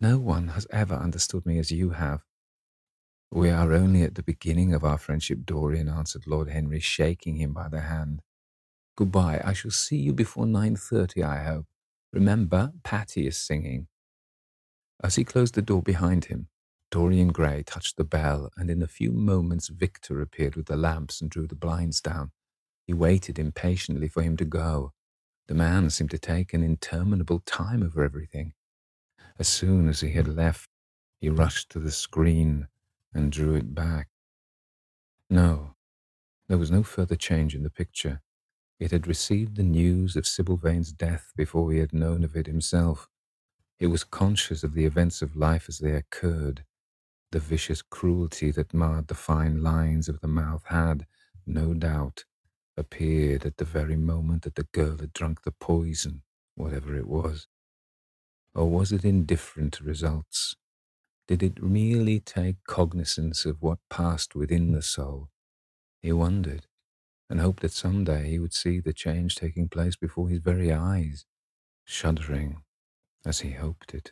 [0.00, 2.22] No one has ever understood me as you have.
[3.30, 7.52] We are only at the beginning of our friendship, Dorian, answered Lord Henry, shaking him
[7.52, 8.22] by the hand.
[8.96, 9.42] Goodbye.
[9.44, 11.66] I shall see you before nine thirty, I hope.
[12.12, 13.88] Remember, Patti is singing.
[15.02, 16.48] As he closed the door behind him,
[16.90, 21.20] Dorian Gray touched the bell, and in a few moments Victor appeared with the lamps
[21.20, 22.30] and drew the blinds down.
[22.86, 24.92] He waited impatiently for him to go.
[25.48, 28.54] The man seemed to take an interminable time over everything.
[29.38, 30.68] As soon as he had left,
[31.20, 32.66] he rushed to the screen
[33.14, 34.08] and drew it back.
[35.30, 35.74] No,
[36.48, 38.20] there was no further change in the picture.
[38.80, 42.46] It had received the news of Sybil Vane's death before he had known of it
[42.46, 43.08] himself.
[43.78, 46.64] It was conscious of the events of life as they occurred.
[47.30, 51.06] The vicious cruelty that marred the fine lines of the mouth had,
[51.46, 52.24] no doubt,
[52.76, 56.22] appeared at the very moment that the girl had drunk the poison,
[56.54, 57.46] whatever it was.
[58.58, 60.56] Or was it indifferent to results?
[61.28, 65.28] Did it merely take cognizance of what passed within the soul?
[66.02, 66.66] He wondered
[67.30, 70.72] and hoped that some day he would see the change taking place before his very
[70.72, 71.24] eyes,
[71.84, 72.62] shuddering
[73.24, 74.10] as he hoped it.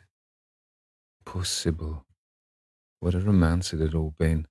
[1.25, 2.07] Poor Sybil.
[3.01, 4.47] What a romance it had all been.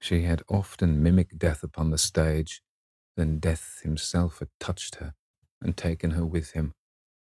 [0.00, 2.60] She had often mimicked death upon the stage,
[3.16, 5.14] then death himself had touched her
[5.60, 6.74] and taken her with him.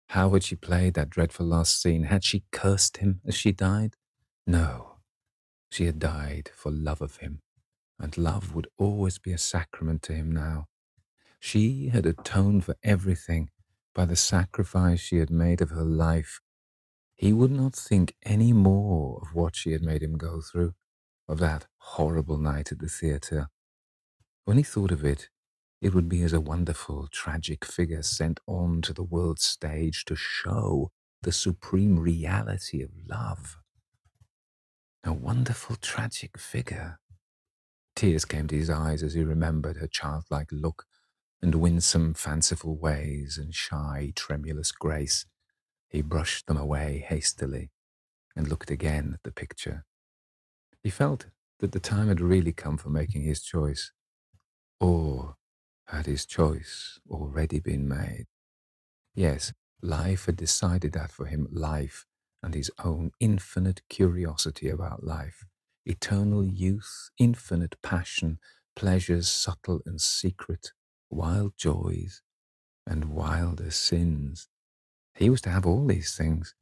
[0.08, 2.04] How had she played that dreadful last scene?
[2.04, 3.96] Had she cursed him as she died?
[4.46, 4.98] No.
[5.70, 7.40] She had died for love of him,
[7.98, 10.66] and love would always be a sacrament to him now.
[11.40, 13.50] She had atoned for everything
[13.94, 16.40] by the sacrifice she had made of her life.
[17.16, 20.74] He would not think any more of what she had made him go through,
[21.28, 23.48] of that horrible night at the theatre.
[24.44, 25.28] When he thought of it,
[25.84, 30.16] it would be as a wonderful, tragic figure sent on to the world's stage to
[30.16, 30.90] show
[31.22, 33.58] the supreme reality of love.
[35.04, 37.00] A wonderful, tragic figure.
[37.94, 40.86] Tears came to his eyes as he remembered her childlike look
[41.42, 45.26] and winsome, fanciful ways and shy, tremulous grace.
[45.90, 47.72] He brushed them away hastily
[48.34, 49.84] and looked again at the picture.
[50.82, 51.26] He felt
[51.58, 53.92] that the time had really come for making his choice.
[54.80, 55.36] Or
[55.88, 58.26] had his choice already been made?
[59.14, 62.06] Yes, life had decided that for him, life
[62.42, 65.44] and his own infinite curiosity about life,
[65.86, 68.38] eternal youth, infinite passion,
[68.76, 70.72] pleasures subtle and secret,
[71.10, 72.22] wild joys,
[72.86, 74.48] and wilder sins.
[75.14, 76.54] He was to have all these things.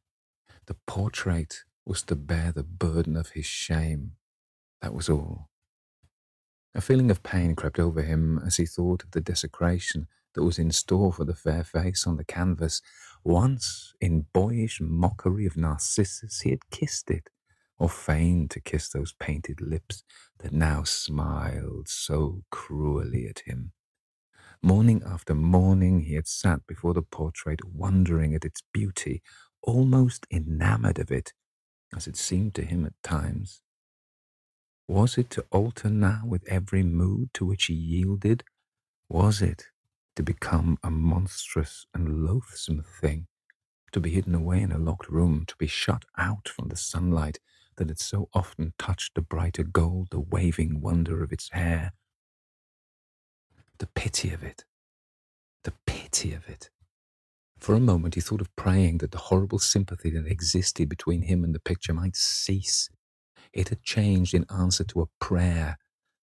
[0.66, 4.12] The portrait was to bear the burden of his shame.
[4.82, 5.48] That was all.
[6.74, 10.58] A feeling of pain crept over him as he thought of the desecration that was
[10.58, 12.80] in store for the fair face on the canvas.
[13.24, 17.28] Once, in boyish mockery of Narcissus, he had kissed it,
[17.78, 20.02] or feigned to kiss those painted lips
[20.38, 23.72] that now smiled so cruelly at him.
[24.62, 29.22] Morning after morning, he had sat before the portrait, wondering at its beauty,
[29.62, 31.34] almost enamored of it,
[31.94, 33.60] as it seemed to him at times.
[34.88, 38.44] Was it to alter now with every mood to which he yielded?
[39.08, 39.66] Was it
[40.16, 43.26] to become a monstrous and loathsome thing,
[43.92, 47.38] to be hidden away in a locked room, to be shut out from the sunlight
[47.76, 51.92] that had so often touched the brighter gold, the waving wonder of its hair,
[53.78, 54.64] the pity of it.
[55.64, 56.70] The pity of it.
[57.58, 61.44] For a moment he thought of praying that the horrible sympathy that existed between him
[61.44, 62.90] and the picture might cease.
[63.52, 65.78] It had changed in answer to a prayer.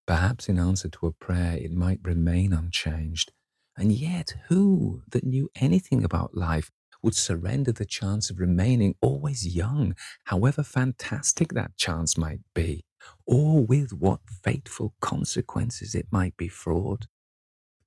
[0.07, 3.31] Perhaps in answer to a prayer it might remain unchanged.
[3.77, 6.71] And yet, who that knew anything about life
[7.01, 12.83] would surrender the chance of remaining always young, however fantastic that chance might be,
[13.25, 17.07] or with what fateful consequences it might be fraught?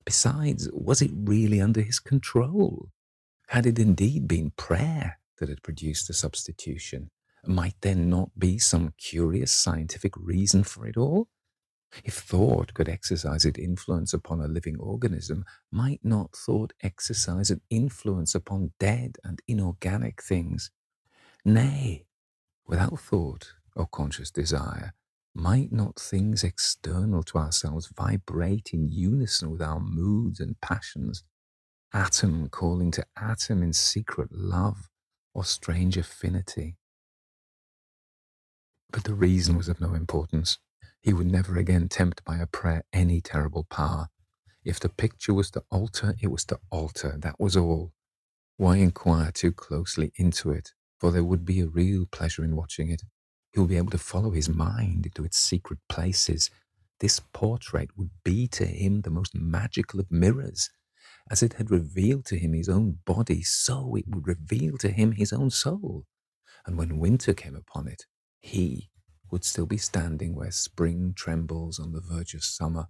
[0.05, 2.89] Besides, was it really under his control?
[3.49, 7.11] Had it indeed been prayer that had produced the substitution?
[7.45, 11.27] Might there not be some curious scientific reason for it all?
[12.03, 17.61] If thought could exercise its influence upon a living organism, might not thought exercise an
[17.69, 20.71] influence upon dead and inorganic things?
[21.45, 22.05] Nay,
[22.65, 24.93] without thought or conscious desire,
[25.35, 31.23] might not things external to ourselves vibrate in unison with our moods and passions,
[31.93, 34.89] atom calling to atom in secret love
[35.33, 36.77] or strange affinity?
[38.93, 40.59] But the reason was of no importance.
[41.01, 44.09] He would never again tempt by a prayer any terrible power.
[44.63, 47.17] If the picture was to alter, it was to alter.
[47.17, 47.91] That was all.
[48.57, 50.73] Why inquire too closely into it?
[50.99, 53.01] For there would be a real pleasure in watching it.
[53.51, 56.51] He would be able to follow his mind into its secret places.
[56.99, 60.69] This portrait would be to him the most magical of mirrors.
[61.31, 65.13] As it had revealed to him his own body, so it would reveal to him
[65.13, 66.05] his own soul.
[66.65, 68.05] And when winter came upon it,
[68.43, 68.91] he
[69.31, 72.87] would still be standing where spring trembles on the verge of summer,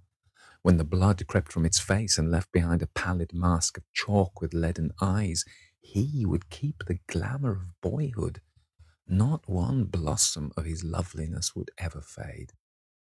[0.64, 4.42] when the blood crept from its face and left behind a pallid mask of chalk
[4.42, 5.46] with leaden eyes,
[5.80, 8.42] he would keep the glamour of boyhood.
[9.08, 12.54] Not one blossom of his loveliness would ever fade.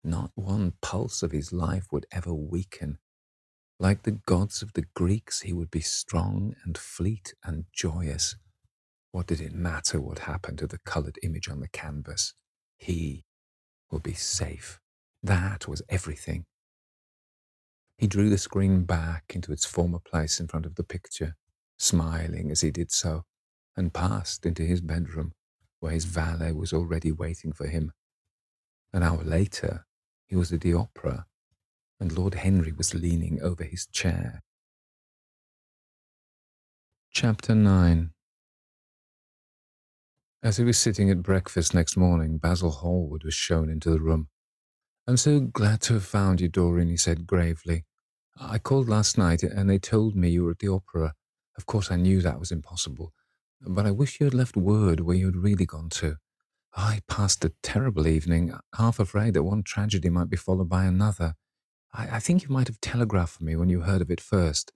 [0.02, 2.98] Not one pulse of his life would ever weaken.
[3.78, 8.36] Like the gods of the Greeks, he would be strong and fleet and joyous.
[9.14, 12.34] What did it matter what happened to the coloured image on the canvas?
[12.76, 13.22] He
[13.92, 14.80] would be safe.
[15.22, 16.46] That was everything.
[17.96, 21.36] He drew the screen back into its former place in front of the picture,
[21.78, 23.22] smiling as he did so,
[23.76, 25.30] and passed into his bedroom,
[25.78, 27.92] where his valet was already waiting for him.
[28.92, 29.86] An hour later,
[30.26, 31.26] he was at the opera,
[32.00, 34.42] and Lord Henry was leaning over his chair.
[37.12, 38.10] Chapter 9
[40.44, 44.28] As he was sitting at breakfast next morning, Basil Hallward was shown into the room.
[45.08, 47.86] I'm so glad to have found you, Dorian, he said gravely.
[48.38, 51.14] I called last night and they told me you were at the opera.
[51.56, 53.14] Of course, I knew that was impossible,
[53.62, 56.16] but I wish you had left word where you had really gone to.
[56.76, 61.36] I passed a terrible evening, half afraid that one tragedy might be followed by another.
[61.94, 64.72] I, I think you might have telegraphed for me when you heard of it first.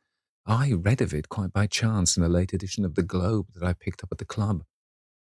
[0.46, 3.66] I read of it quite by chance in a late edition of the Globe that
[3.68, 4.62] I picked up at the club.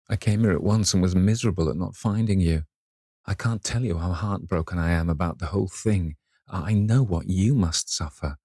[0.09, 2.63] I came here at once and was miserable at not finding you.
[3.25, 6.15] I can't tell you how heartbroken I am about the whole thing.
[6.47, 8.37] I know what you must suffer.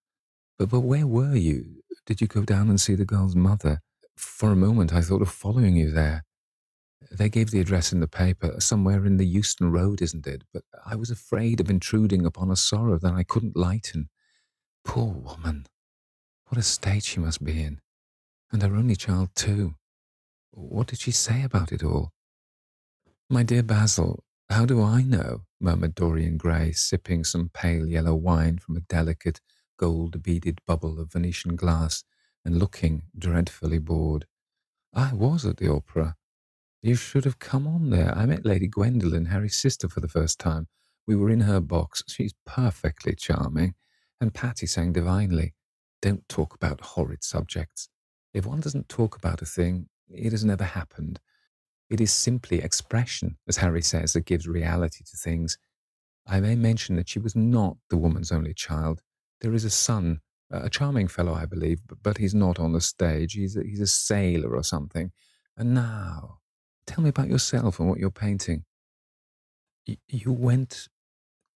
[0.58, 1.82] But, but where were you?
[2.06, 3.80] Did you go down and see the girl's mother?
[4.16, 6.24] For a moment, I thought of following you there.
[7.10, 10.44] They gave the address in the paper, somewhere in the Euston Road, isn't it?
[10.52, 14.08] But I was afraid of intruding upon a sorrow that I couldn't lighten.
[14.84, 15.66] Poor woman.
[16.48, 17.80] What a state she must be in.
[18.52, 19.74] And her only child, too.
[20.52, 22.12] What did she say about it all?
[23.28, 25.42] My dear Basil, how do I know?
[25.60, 29.40] murmured Dorian Gray, sipping some pale yellow wine from a delicate,
[29.78, 32.04] gold beaded bubble of Venetian glass
[32.44, 34.26] and looking dreadfully bored.
[34.94, 36.16] I was at the opera.
[36.82, 38.16] You should have come on there.
[38.16, 40.66] I met Lady Gwendolen, Harry's sister, for the first time.
[41.06, 42.02] We were in her box.
[42.08, 43.74] She's perfectly charming.
[44.20, 45.54] And Patti sang divinely.
[46.02, 47.90] Don't talk about horrid subjects.
[48.34, 51.20] If one doesn't talk about a thing, it has never happened.
[51.88, 55.58] It is simply expression, as Harry says, that gives reality to things.
[56.26, 59.02] I may mention that she was not the woman's only child.
[59.40, 63.34] There is a son, a charming fellow, I believe, but he's not on the stage.
[63.34, 65.12] He's a, he's a sailor or something.
[65.56, 66.38] And now,
[66.86, 68.64] tell me about yourself and what you're painting.
[69.88, 70.88] Y- you went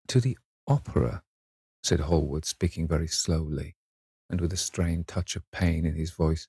[0.09, 0.36] to the
[0.66, 1.22] opera,
[1.82, 3.76] said Hallward, speaking very slowly
[4.30, 6.48] and with a strained touch of pain in his voice.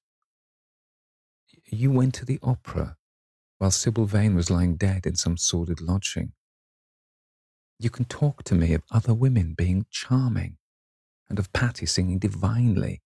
[1.67, 2.97] You went to the opera
[3.57, 6.33] while Sybil Vane was lying dead in some sordid lodging.
[7.79, 10.57] You can talk to me of other women being charming
[11.29, 13.01] and of Patti singing divinely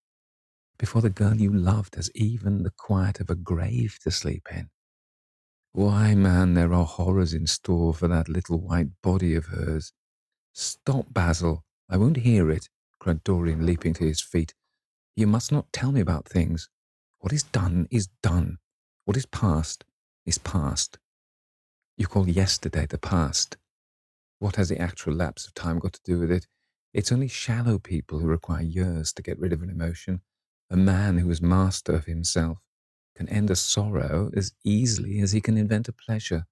[0.78, 4.70] before the girl you loved has even the quiet of a grave to sleep in.
[5.74, 9.94] Why, man, there are horrors in store for that little white body of hers.
[10.54, 11.64] Stop, Basil.
[11.90, 14.54] I won't hear it, cried Dorian, leaping to his feet.
[15.16, 16.70] You must not tell me about things.
[17.20, 18.60] What is done is done.
[19.04, 19.84] What is past
[20.26, 21.00] is past.
[21.98, 23.58] You call yesterday the past.
[24.40, 26.48] What has the actual lapse of time got to do with it?
[26.94, 30.22] It's only shallow people who require years to get rid of an emotion.
[30.70, 32.60] A man who is master of himself
[33.18, 36.46] can end a sorrow as easily as he can invent a pleasure.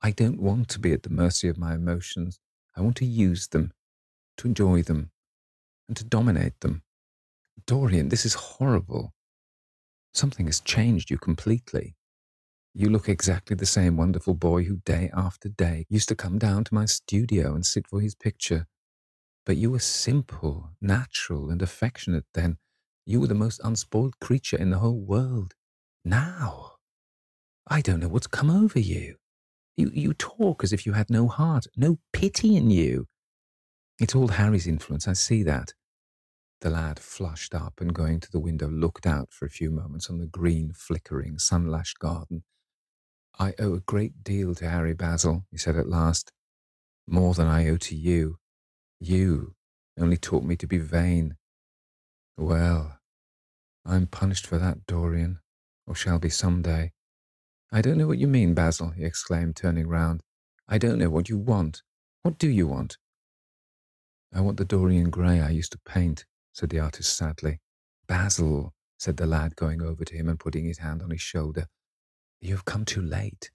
[0.00, 2.38] I don't want to be at the mercy of my emotions.
[2.76, 3.72] I want to use them,
[4.36, 5.10] to enjoy them,
[5.88, 6.84] and to dominate them.
[7.66, 9.12] Dorian, this is horrible.
[10.14, 11.96] Something has changed you completely.
[12.74, 16.64] You look exactly the same wonderful boy who day after day used to come down
[16.64, 18.66] to my studio and sit for his picture.
[19.46, 22.58] But you were simple, natural, and affectionate then.
[23.06, 25.54] You were the most unspoiled creature in the whole world.
[26.04, 26.72] Now,
[27.66, 29.16] I don't know what's come over you.
[29.76, 33.06] You, you talk as if you had no heart, no pity in you.
[34.00, 35.72] It's all Harry's influence, I see that.
[36.60, 40.10] The lad flushed up and going to the window looked out for a few moments
[40.10, 42.42] on the green, flickering, sun-lashed garden
[43.38, 46.32] I owe a great deal to Harry Basil, he said at last.
[47.08, 48.38] more than I owe to you.
[49.00, 49.54] You
[49.98, 51.36] only taught me to be vain.
[52.38, 52.98] Well,
[53.86, 55.40] I'm punished for that, Dorian,
[55.86, 56.92] or shall be some day.
[57.72, 60.22] I don't know what you mean, Basil, he exclaimed, turning round.
[60.68, 61.82] I don't know what you want.
[62.22, 62.98] What do you want?
[64.34, 67.60] I want the Dorian Gray I used to paint, said the artist sadly.
[68.06, 71.66] Basil, said the lad, going over to him and putting his hand on his shoulder.
[72.40, 73.50] You have come too late.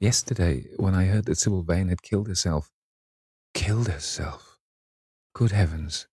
[0.00, 2.70] Yesterday, when I heard that Sybil Vane had killed herself.
[3.54, 4.58] Killed herself?
[5.34, 6.08] Good heavens!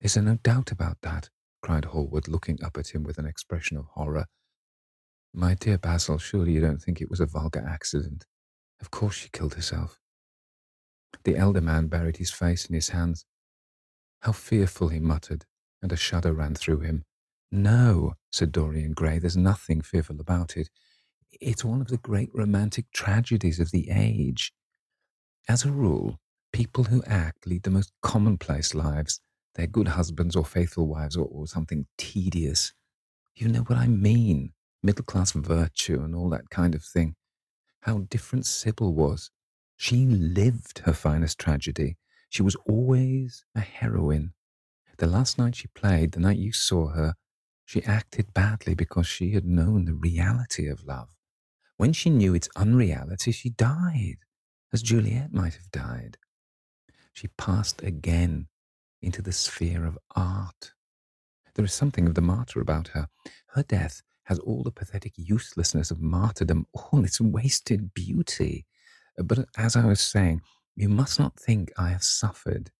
[0.00, 1.30] Is there no doubt about that?
[1.62, 4.26] cried Hallward, looking up at him with an expression of horror.
[5.34, 8.24] My dear Basil, surely you don't think it was a vulgar accident.
[8.80, 9.98] Of course she killed herself.
[11.24, 13.26] The elder man buried his face in his hands.
[14.20, 15.46] How fearful, he muttered,
[15.82, 17.04] and a shudder ran through him.
[17.50, 20.68] No, said Dorian Gray, there's nothing fearful about it.
[21.40, 24.52] It's one of the great romantic tragedies of the age.
[25.48, 26.18] As a rule,
[26.52, 29.20] people who act lead the most commonplace lives.
[29.54, 32.72] They're good husbands or faithful wives or, or something tedious.
[33.34, 34.52] You know what I mean
[34.82, 37.14] middle class virtue and all that kind of thing.
[37.82, 39.30] How different Sybil was.
[39.76, 41.96] She lived her finest tragedy.
[42.30, 44.32] She was always a heroine.
[44.98, 47.14] The last night she played, the night you saw her,
[47.64, 51.08] she acted badly because she had known the reality of love.
[51.76, 54.18] When she knew its unreality, she died,
[54.72, 56.18] as Juliet might have died.
[57.12, 58.46] She passed again
[59.02, 60.72] into the sphere of art.
[61.54, 63.08] There is something of the martyr about her.
[63.54, 68.66] Her death has all the pathetic uselessness of martyrdom, all its wasted beauty.
[69.18, 70.42] But as I was saying,
[70.80, 72.70] you must not think I have suffered.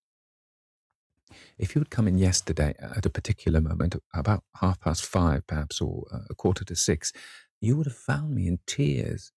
[1.59, 5.83] If you had come in yesterday at a particular moment, about half past five perhaps,
[5.83, 7.13] or uh, a quarter to six,
[7.61, 9.33] you would have found me in tears.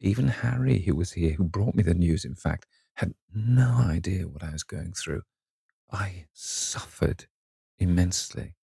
[0.00, 4.26] Even Harry, who was here, who brought me the news, in fact, had no idea
[4.26, 5.22] what I was going through.
[5.92, 7.26] I suffered
[7.78, 8.56] immensely.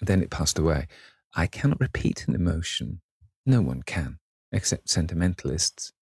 [0.00, 0.86] Then it passed away.
[1.34, 3.02] I cannot repeat an emotion.
[3.44, 4.18] No one can,
[4.52, 5.92] except sentimentalists.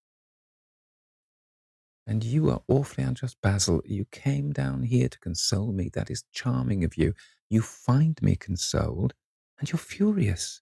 [2.06, 3.80] And you are awfully unjust, Basil.
[3.84, 5.88] You came down here to console me.
[5.92, 7.14] That is charming of you.
[7.48, 9.14] You find me consoled,
[9.58, 10.60] and you're furious.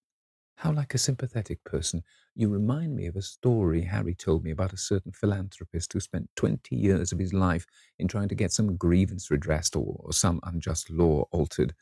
[0.57, 2.03] How like a sympathetic person.
[2.35, 6.29] You remind me of a story Harry told me about a certain philanthropist who spent
[6.37, 7.67] 20 years of his life
[7.99, 11.75] in trying to get some grievance redressed or, or some unjust law altered.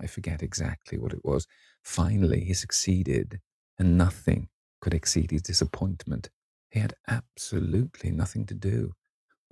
[0.00, 1.46] I forget exactly what it was.
[1.82, 3.40] Finally, he succeeded,
[3.78, 4.48] and nothing
[4.80, 6.30] could exceed his disappointment.
[6.70, 8.94] He had absolutely nothing to do,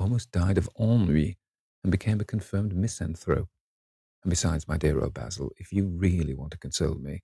[0.00, 1.38] almost died of ennui,
[1.84, 3.48] and became a confirmed misanthrope.
[4.24, 7.22] And besides, my dear old Basil, if you really want to console me,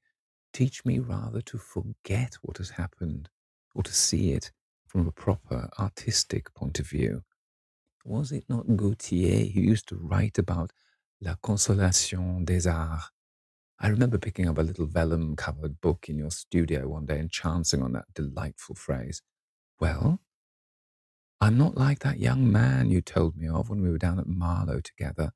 [0.53, 3.31] teach me rather to forget what has happened,
[3.75, 4.53] or to see it
[4.89, 7.23] from a proper artistic point of view.
[8.05, 10.73] Was it not Gautier who used to write about
[11.21, 13.05] La Consolation des Arts
[13.79, 17.31] I remember picking up a little vellum covered book in your studio one day and
[17.31, 19.23] chancing on that delightful phrase.
[19.81, 20.21] Well,
[21.41, 24.27] I'm not like that young man you told me of when we were down at
[24.27, 25.33] Marlow together.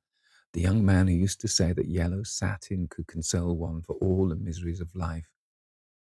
[0.55, 4.28] The young man who used to say that yellow satin could console one for all
[4.28, 5.28] the miseries of life.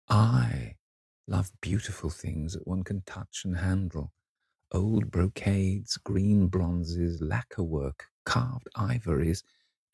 [0.08, 0.76] I
[1.28, 4.14] love beautiful things that one can touch and handle.
[4.72, 9.44] Old brocades, green bronzes, lacquer work, carved ivories,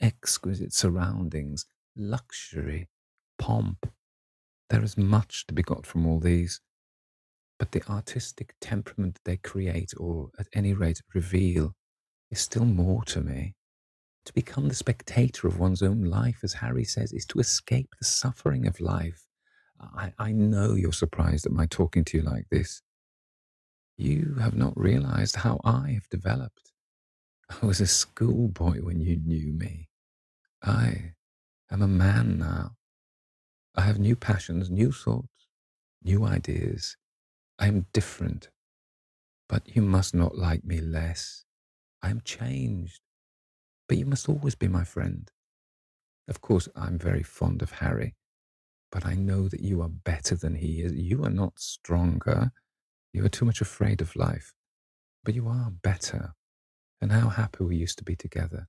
[0.01, 1.65] exquisite surroundings,
[1.95, 2.89] luxury,
[3.39, 3.91] pomp.
[4.69, 6.61] There is much to be got from all these,
[7.59, 11.73] but the artistic temperament they create, or at any rate reveal,
[12.31, 13.55] is still more to me.
[14.25, 18.05] To become the spectator of one's own life, as Harry says, is to escape the
[18.05, 19.25] suffering of life.
[19.79, 22.81] I, I know you're surprised at my talking to you like this.
[23.95, 26.71] You have not realized how I have developed.
[27.61, 29.87] I was a schoolboy when you knew me.
[30.61, 31.13] I
[31.71, 32.71] am a man now.
[33.75, 35.47] I have new passions, new thoughts,
[36.03, 36.97] new ideas.
[37.59, 38.49] I am different.
[39.49, 41.45] But you must not like me less.
[42.01, 43.01] I am changed.
[43.87, 45.29] But you must always be my friend.
[46.27, 48.15] Of course, I'm very fond of Harry,
[48.91, 50.93] but I know that you are better than he is.
[50.93, 52.51] You are not stronger.
[53.13, 54.53] You are too much afraid of life.
[55.23, 56.33] But you are better.
[57.01, 58.67] And how happy we used to be together.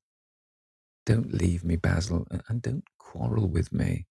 [1.06, 4.06] Don't leave me, Basil, and don't quarrel with me.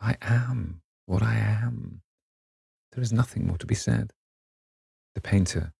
[0.00, 2.02] I am what I am.
[2.92, 4.12] There is nothing more to be said.
[5.14, 5.72] The painter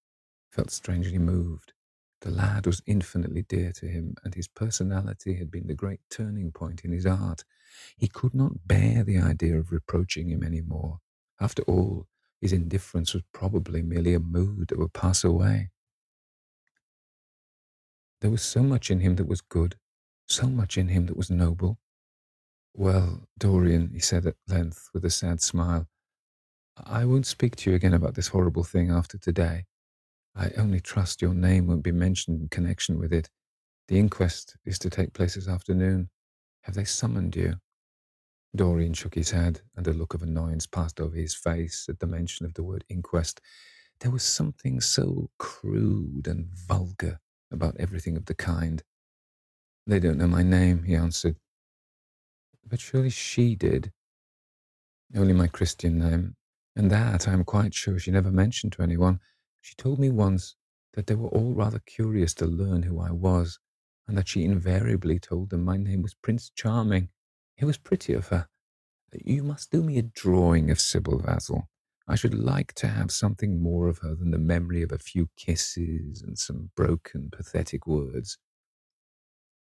[0.50, 1.72] felt strangely moved.
[2.20, 6.52] The lad was infinitely dear to him, and his personality had been the great turning
[6.52, 7.44] point in his art.
[7.96, 10.98] He could not bear the idea of reproaching him any more.
[11.40, 12.06] After all,
[12.40, 15.70] his indifference was probably merely a mood that would pass away.
[18.20, 19.76] There was so much in him that was good,
[20.28, 21.78] so much in him that was noble.
[22.74, 25.88] Well, Dorian, he said at length with a sad smile,
[26.76, 29.64] I won't speak to you again about this horrible thing after today.
[30.34, 33.28] I only trust your name won't be mentioned in connection with it.
[33.88, 36.08] The inquest is to take place this afternoon.
[36.62, 37.56] Have they summoned you?
[38.54, 42.06] Dorian shook his head, and a look of annoyance passed over his face at the
[42.06, 43.40] mention of the word inquest.
[44.00, 47.20] There was something so crude and vulgar
[47.50, 48.82] about everything of the kind.
[49.86, 51.36] They don't know my name, he answered.
[52.68, 53.92] But surely she did.
[55.14, 56.36] Only my Christian name,
[56.76, 59.20] and that I am quite sure she never mentioned to anyone.
[59.60, 60.56] She told me once
[60.94, 63.58] that they were all rather curious to learn who I was,
[64.08, 67.08] and that she invariably told them my name was Prince Charming.
[67.58, 68.48] It was pretty of her.
[69.12, 71.68] You must do me a drawing of Sybil Basil.
[72.08, 75.28] I should like to have something more of her than the memory of a few
[75.36, 78.38] kisses and some broken, pathetic words.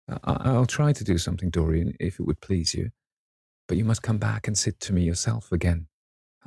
[0.08, 2.90] I- will try to do something, Dorian, if it would please you.
[3.68, 5.88] But you must come back and sit to me yourself again.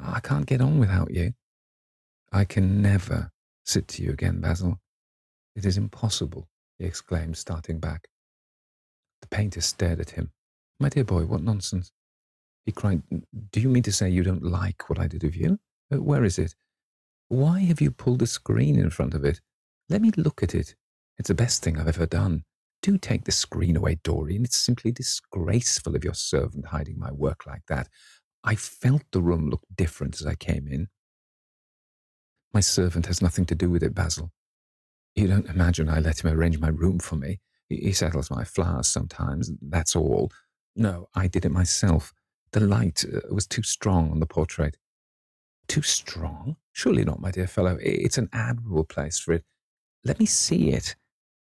[0.03, 1.33] I can't get on without you.
[2.31, 3.31] I can never
[3.65, 4.79] sit to you again, Basil.
[5.55, 6.47] It is impossible,
[6.79, 8.07] he exclaimed, starting back.
[9.21, 10.31] The painter stared at him.
[10.79, 11.91] My dear boy, what nonsense.
[12.65, 13.03] He cried,
[13.51, 15.59] Do you mean to say you don't like what I did of you?
[15.93, 16.55] Uh, where is it?
[17.27, 19.41] Why have you pulled a screen in front of it?
[19.89, 20.75] Let me look at it.
[21.17, 22.43] It's the best thing I've ever done.
[22.81, 24.43] Do take the screen away, Dorian.
[24.43, 27.87] It's simply disgraceful of your servant hiding my work like that.
[28.43, 30.88] I felt the room looked different as I came in.
[32.53, 34.31] My servant has nothing to do with it, Basil.
[35.15, 37.39] You don't imagine I let him arrange my room for me.
[37.69, 40.31] He settles my flowers sometimes, that's all.
[40.76, 42.13] No, I did it myself.
[42.51, 44.77] The light uh, was too strong on the portrait.
[45.68, 46.57] Too strong?
[46.73, 47.77] Surely not, my dear fellow.
[47.81, 49.43] It's an admirable place for it.
[50.03, 50.95] Let me see it.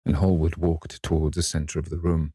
[0.06, 2.34] And Hallward walked towards the centre of the room.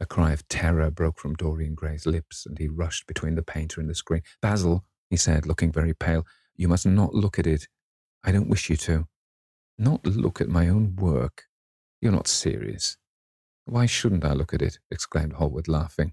[0.00, 3.80] A cry of terror broke from Dorian Gray's lips, and he rushed between the painter
[3.80, 4.22] and the screen.
[4.42, 6.26] Basil, he said, looking very pale,
[6.56, 7.68] you must not look at it.
[8.24, 9.06] I don't wish you to.
[9.78, 11.44] Not look at my own work.
[12.00, 12.96] You're not serious.
[13.66, 14.78] Why shouldn't I look at it?
[14.90, 16.12] exclaimed Hallward, laughing.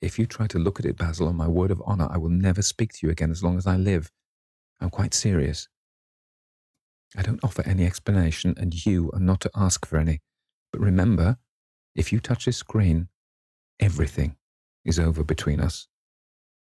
[0.00, 2.30] If you try to look at it, Basil, on my word of honour, I will
[2.30, 4.10] never speak to you again as long as I live.
[4.80, 5.68] I'm quite serious.
[7.16, 10.20] I don't offer any explanation, and you are not to ask for any.
[10.72, 11.38] But remember,
[11.94, 13.08] if you touch this screen,
[13.80, 14.36] everything
[14.84, 15.88] is over between us.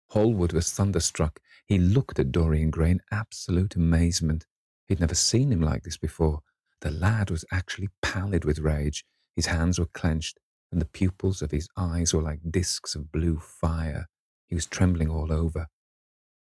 [0.10, 1.39] Hallward was thunderstruck.
[1.65, 4.45] He looked at Dorian Gray in absolute amazement.
[4.88, 6.41] He'd never seen him like this before.
[6.81, 9.06] The lad was actually pallid with rage.
[9.35, 10.39] His hands were clenched,
[10.72, 14.07] and the pupils of his eyes were like disks of blue fire.
[14.48, 15.68] He was trembling all over.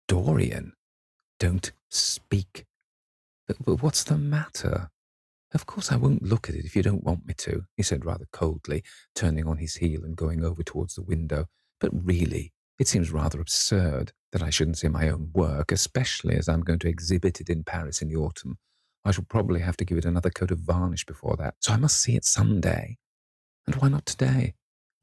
[0.08, 0.72] Dorian,
[1.38, 2.64] don't speak.
[3.46, 4.90] But, but what's the matter?
[5.54, 8.04] Of course I won't look at it if you don't want me to, he said
[8.04, 8.82] rather coldly,
[9.14, 11.46] turning on his heel and going over towards the window.
[11.78, 16.48] But really, it seems rather absurd that I shouldn't see my own work, especially as
[16.48, 18.58] I'm going to exhibit it in Paris in the autumn.
[19.04, 21.76] I shall probably have to give it another coat of varnish before that, so I
[21.76, 22.96] must see it some day.
[23.66, 24.54] And why not today?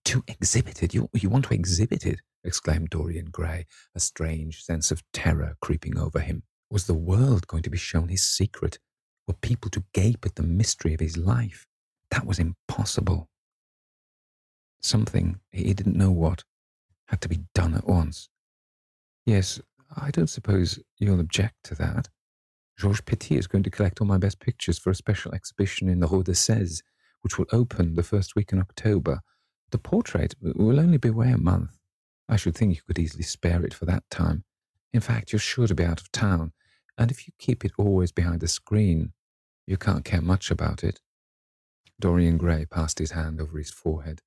[0.06, 0.94] To exhibit it?
[0.94, 2.22] You, you want to exhibit it?
[2.44, 6.44] exclaimed Dorian Gray, a strange sense of terror creeping over him.
[6.72, 8.80] Was the world going to be shown his secret?
[9.30, 11.68] Were people to gape at the mystery of his life?
[12.10, 13.30] That was impossible.
[14.82, 16.46] Something, he didn't know what,
[17.10, 18.28] had to be done at once.
[19.28, 19.62] Yes,
[19.96, 22.10] I don't suppose you'll object to that.
[22.80, 26.00] Georges Petit is going to collect all my best pictures for a special exhibition in
[26.00, 26.82] the Rue de Sèze,
[27.22, 29.20] which will open the first week in October.
[29.70, 31.78] The portrait will only be away a month.
[32.28, 34.44] I should think you could easily spare it for that time.
[34.92, 36.52] In fact, you're sure to be out of town,
[36.98, 39.14] and if you keep it always behind the screen,
[39.70, 41.00] you can't care much about it.
[42.00, 44.20] Dorian Gray passed his hand over his forehead.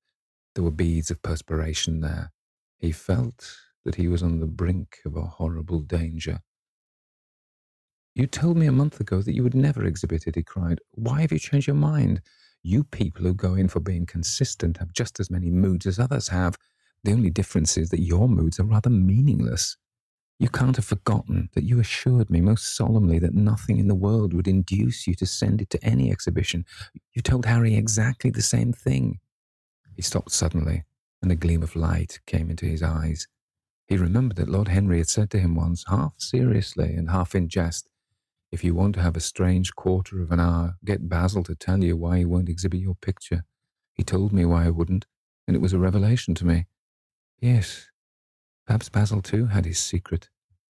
[0.55, 2.31] There were beads of perspiration there.
[2.77, 3.53] He felt
[3.83, 6.39] that he was on the brink of a horrible danger.
[8.15, 10.79] You told me a month ago that you would never exhibit it, he cried.
[10.91, 12.21] Why have you changed your mind?
[12.61, 16.29] You people who go in for being consistent have just as many moods as others
[16.29, 16.57] have.
[17.03, 19.75] The only difference is that your moods are rather meaningless.
[20.39, 24.33] You can't have forgotten that you assured me most solemnly that nothing in the world
[24.33, 26.65] would induce you to send it to any exhibition.
[27.13, 29.19] You told Harry exactly the same thing.
[29.95, 30.83] He stopped suddenly
[31.23, 33.27] and a gleam of light came into his eyes.
[33.87, 37.47] He remembered that Lord Henry had said to him once, half seriously and half in
[37.47, 37.89] jest,
[38.51, 41.83] If you want to have a strange quarter of an hour, get Basil to tell
[41.83, 43.45] you why he won't exhibit your picture.
[43.93, 45.05] He told me why I wouldn't,
[45.47, 46.65] and it was a revelation to me.
[47.39, 47.87] Yes,
[48.65, 50.29] perhaps Basil too had his secret.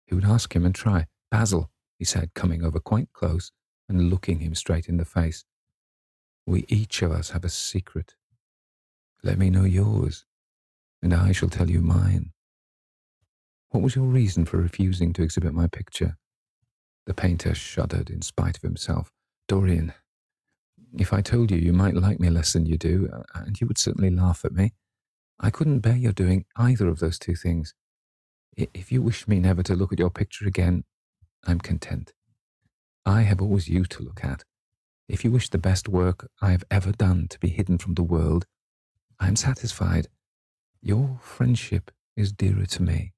[0.06, 1.06] He would ask him and try.
[1.30, 3.52] Basil, he said, coming over quite close
[3.88, 5.44] and looking him straight in the face.
[6.46, 8.14] We each of us have a secret.
[9.22, 10.24] Let me know yours,
[11.02, 12.32] and I shall tell you mine.
[13.70, 16.16] What was your reason for refusing to exhibit my picture?
[17.06, 19.12] The painter shuddered in spite of himself.
[19.46, 19.92] Dorian,
[20.96, 23.78] if I told you, you might like me less than you do, and you would
[23.78, 24.72] certainly laugh at me.
[25.40, 27.74] I couldn't bear your doing either of those two things.
[28.58, 30.82] If you wish me never to look at your picture again,
[31.46, 32.12] I'm content.
[33.06, 34.42] I have always you to look at.
[35.08, 38.02] If you wish the best work I have ever done to be hidden from the
[38.02, 38.46] world,
[39.20, 40.08] I am satisfied.
[40.82, 43.12] Your friendship is dearer to me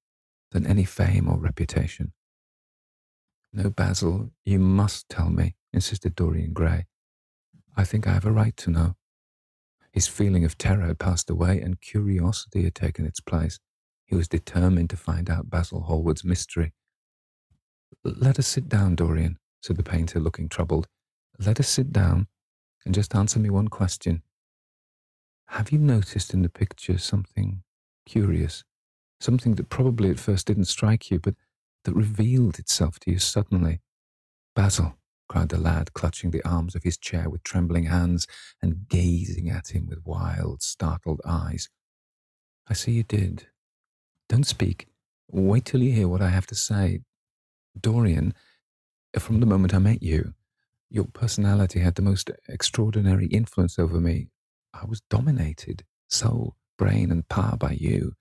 [0.52, 2.12] than any fame or reputation.
[3.50, 6.84] No, Basil, you must tell me, insisted Dorian Gray.
[7.78, 8.96] I think I have a right to know.
[9.90, 13.58] His feeling of terror had passed away and curiosity had taken its place.
[14.10, 16.72] He was determined to find out Basil Hallward's mystery.
[18.02, 20.88] Let us sit down, Dorian, said the painter, looking troubled.
[21.38, 22.26] Let us sit down
[22.84, 24.22] and just answer me one question.
[25.50, 27.62] Have you noticed in the picture something
[28.04, 28.64] curious?
[29.20, 31.36] Something that probably at first didn't strike you, but
[31.84, 33.80] that revealed itself to you suddenly?
[34.56, 38.26] Basil, cried the lad, clutching the arms of his chair with trembling hands
[38.60, 41.68] and gazing at him with wild, startled eyes.
[42.66, 43.46] I see you did.
[44.30, 44.88] Don't speak.
[45.30, 47.00] Wait till you hear what I have to say.
[47.80, 48.34] Dorian,
[49.18, 50.34] from the moment I met you,
[50.90, 54.30] your personality had the most extraordinary influence over me.
[54.74, 58.14] I was dominated, soul, brain, and power by you.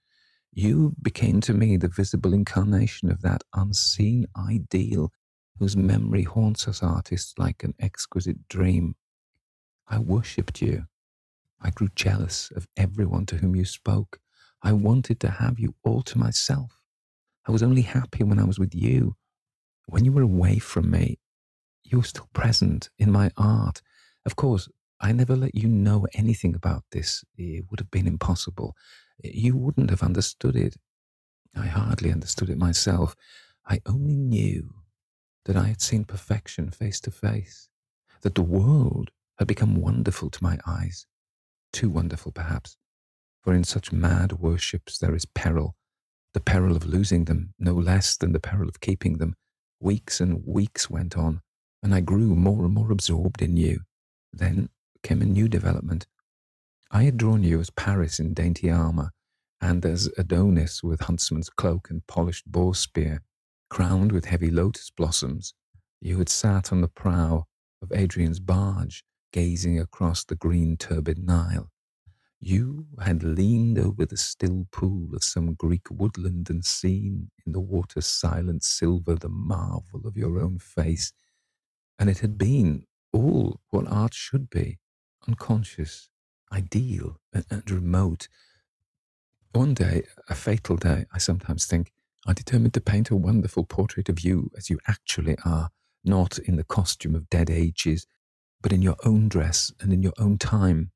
[0.54, 5.14] You became to me the visible incarnation of that unseen ideal
[5.60, 8.96] whose memory haunts us artists like an exquisite dream.
[9.88, 10.86] I worshipped you.
[11.62, 14.20] I grew jealous of everyone to whom you spoke.
[14.62, 16.82] I wanted to have you all to myself.
[17.48, 19.16] I was only happy when I was with you.
[19.88, 21.20] When you were away from me,
[21.84, 23.82] you were still present in my art.
[24.26, 24.70] Of course,
[25.02, 27.24] I never let you know anything about this.
[27.38, 28.76] It would have been impossible.
[29.24, 30.76] You wouldn't have understood it.
[31.56, 33.16] I hardly understood it myself.
[33.66, 34.74] I only knew
[35.46, 37.70] that I had seen perfection face to face,
[38.22, 41.08] that the world had become wonderful to my eyes,
[41.72, 42.78] too wonderful perhaps,
[43.44, 45.76] for in such mad worships there is peril,
[46.34, 49.36] the peril of losing them no less than the peril of keeping them.
[49.80, 51.42] Weeks and weeks went on,
[51.82, 53.82] and I grew more and more absorbed in you.
[54.34, 54.70] Then
[55.04, 56.06] came a new development.
[56.92, 59.12] I had drawn you as Paris in dainty armour,
[59.62, 63.22] and as Adonis with huntsman's cloak and polished boar spear,
[63.70, 65.54] crowned with heavy lotus blossoms,
[66.02, 67.46] you had sat on the prow
[67.82, 71.72] of Adrian's barge, gazing across the green turbid Nile.
[72.42, 77.60] You had leaned over the still pool of some Greek woodland and seen in the
[77.60, 81.12] water's silent silver the marvel of your own face,
[81.98, 84.80] and it had been all what art should be,
[85.28, 86.10] unconscious,
[86.52, 88.30] ideal, and, and remote.
[89.52, 91.92] One day, a fatal day, I sometimes think,
[92.26, 95.72] I determined to paint a wonderful portrait of you as you actually are,
[96.06, 98.08] not in the costume of dead ages,
[98.62, 100.92] but in your own dress and in your own time.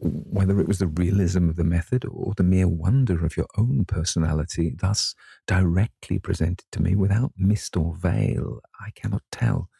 [0.00, 3.84] Whether it was the realism of the method or the mere wonder of your own
[3.86, 5.14] personality, thus
[5.46, 9.70] directly presented to me without mist or veil, I cannot tell.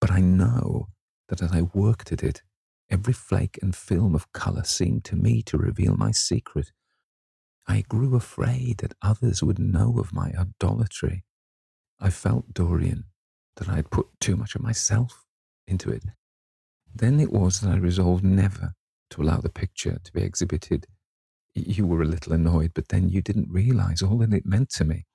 [0.00, 0.88] But I know
[1.28, 2.42] that as I worked at it,
[2.90, 6.70] every flake and film of colour seemed to me to reveal my secret
[7.66, 11.24] I grew afraid that others would know of my idolatry.
[12.00, 13.04] I felt, Dorian,
[13.56, 15.24] that I had put too much of myself
[15.66, 16.04] into it.
[16.94, 18.74] Then it was that I resolved never
[19.12, 20.86] to allow the picture to be exhibited.
[21.54, 24.84] You were a little annoyed, but then you didn't realize all that it meant to
[24.84, 25.06] me.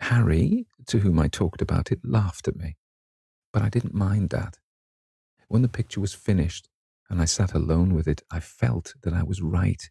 [0.00, 2.76] Harry, to whom I talked about it, laughed at me.
[3.52, 4.58] But I didn't mind that.
[5.48, 6.68] When the picture was finished
[7.08, 9.90] and I sat alone with it, I felt that I was right.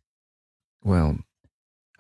[0.82, 1.20] Well,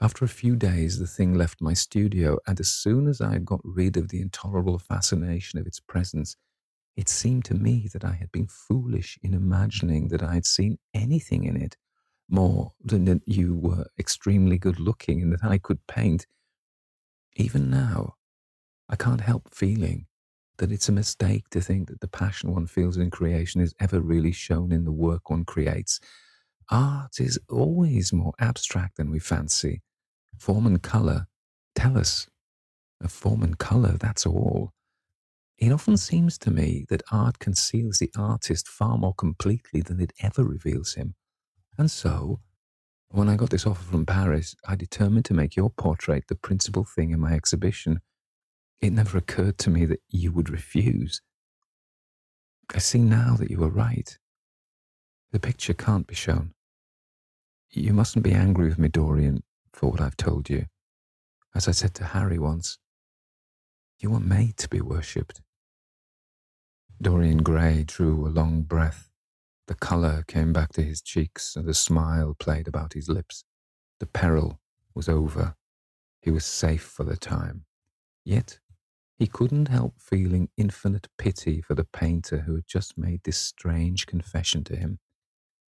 [0.02, 3.46] after a few days, the thing left my studio, and as soon as I had
[3.46, 6.38] got rid of the intolerable fascination of its presence,
[7.00, 10.78] it seemed to me that I had been foolish in imagining that I had seen
[10.94, 11.78] anything in it
[12.28, 16.28] more than that you were extremely good looking and that I could paint.
[17.38, 18.16] Even now,
[18.90, 20.08] I can't help feeling
[20.58, 24.02] that it's a mistake to think that the passion one feels in creation is ever
[24.02, 26.02] really shown in the work one creates.
[26.70, 29.82] Art is always more abstract than we fancy,
[30.38, 31.28] Form and color
[31.76, 32.28] tell us.
[33.02, 34.74] A form and color, that's all.
[35.60, 40.14] It often seems to me that art conceals the artist far more completely than it
[40.22, 41.16] ever reveals him.
[41.78, 42.40] And so,
[43.10, 46.86] when I got this offer from Paris, I determined to make your portrait the principal
[46.86, 48.00] thing in my exhibition.
[48.80, 51.22] It never occurred to me that you would refuse.
[52.74, 54.18] I see now that you were right.
[55.34, 56.54] The picture can't be shown.
[57.72, 60.68] You mustn't be angry with me, Dorian, for what I've told you.
[61.54, 62.78] As I said to Harry once,
[64.00, 65.42] you were made to be worshipped.
[67.02, 69.10] Dorian Gray drew a long breath.
[69.68, 73.46] The colour came back to his cheeks and a smile played about his lips.
[74.02, 74.60] The peril
[74.94, 75.56] was over.
[76.22, 77.64] He was safe for the time.
[78.26, 78.60] Yet
[79.18, 84.06] he couldn't help feeling infinite pity for the painter who had just made this strange
[84.06, 85.00] confession to him,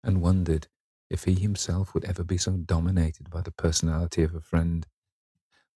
[0.03, 0.67] and wondered
[1.09, 4.85] if he himself would ever be so dominated by the personality of a friend.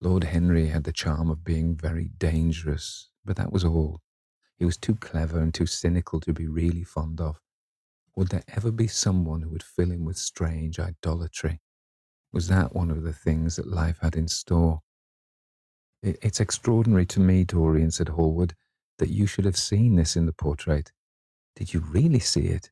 [0.02, 4.02] Lord Henry had the charm of being very dangerous, but that was all.
[4.58, 7.40] He was too clever and too cynical to be really fond of.
[8.16, 11.60] Would there ever be someone who would fill him with strange idolatry?
[12.32, 14.82] Was that one of the things that life had in store?
[16.02, 18.56] It's extraordinary to me, Dorian, said Hallward,
[19.00, 20.92] that you should have seen this in the portrait.
[21.56, 22.72] Did you really see it?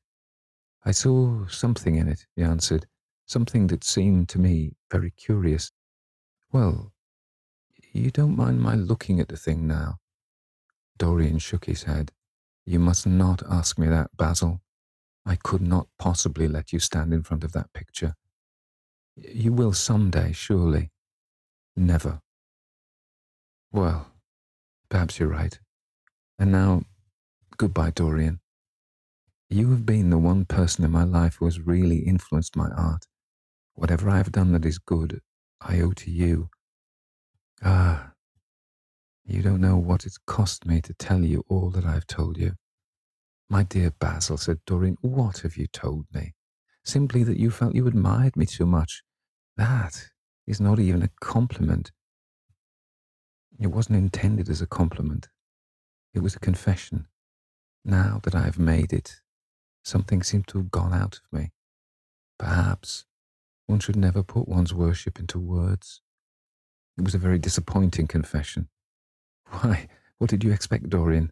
[0.85, 2.85] I saw something in it, he answered,
[3.26, 5.72] something that seemed to me very curious.
[6.51, 6.93] Well,
[7.91, 9.99] you don't mind my looking at the thing now?
[10.97, 12.11] Dorian shook his head.
[12.65, 14.61] You must not ask me that, Basil.
[15.25, 18.15] I could not possibly let you stand in front of that picture.
[19.15, 20.91] You will some day, surely.
[21.75, 22.19] Never.
[23.71, 24.07] Well,
[24.89, 25.59] perhaps you're right.
[26.39, 26.83] And now,
[27.57, 28.39] goodbye, Dorian.
[29.49, 33.05] You have been the one person in my life who has really influenced my art.
[33.75, 35.21] Whatever I have done that is good,
[35.61, 36.49] I owe to you.
[37.63, 38.12] Ah,
[39.25, 42.53] you don't know what it's cost me to tell you all that I've told you.
[43.49, 46.33] My dear Basil, said Dorian, what have you told me?
[46.83, 49.03] Simply that you felt you admired me too much.
[49.55, 50.07] That
[50.47, 51.91] is not even a compliment.
[53.59, 55.29] It wasn't intended as a compliment.
[56.13, 57.07] It was a confession.
[57.85, 59.21] Now that I have made it,
[59.83, 61.51] something seemed to have gone out of me.
[62.37, 63.05] Perhaps
[63.67, 66.01] one should never put one's worship into words.
[66.97, 68.69] It was a very disappointing confession.
[69.61, 69.88] Why,
[70.19, 71.31] what did you expect, Dorian?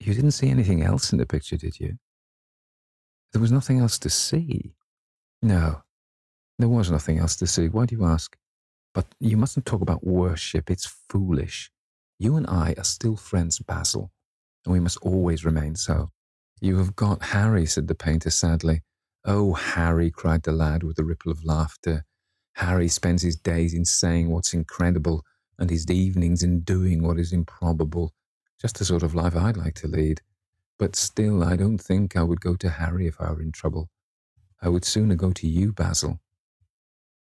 [0.00, 1.98] You didn't see anything else in the picture, did you?
[3.32, 4.74] There was nothing else to see.
[5.42, 5.82] No,
[6.58, 7.68] there was nothing else to see.
[7.68, 8.36] Why do you ask?
[8.94, 10.70] But you mustn't talk about worship.
[10.70, 11.70] It's foolish.
[12.18, 14.12] You and I are still friends, Basil,
[14.64, 16.10] and we must always remain so.
[16.60, 18.82] You have got Harry, said the painter sadly.
[19.24, 22.04] Oh, Harry, cried the lad with a ripple of laughter.
[22.56, 25.24] Harry spends his days in saying what's incredible
[25.58, 28.12] and his evenings in doing what is improbable.
[28.60, 30.20] Just the sort of life I'd like to lead.
[30.78, 33.90] But still, I don't think I would go to Harry if I were in trouble.
[34.62, 36.20] I would sooner go to you, Basil.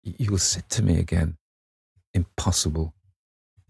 [0.04, 1.38] You'll sit to me again.
[2.14, 2.94] Impossible.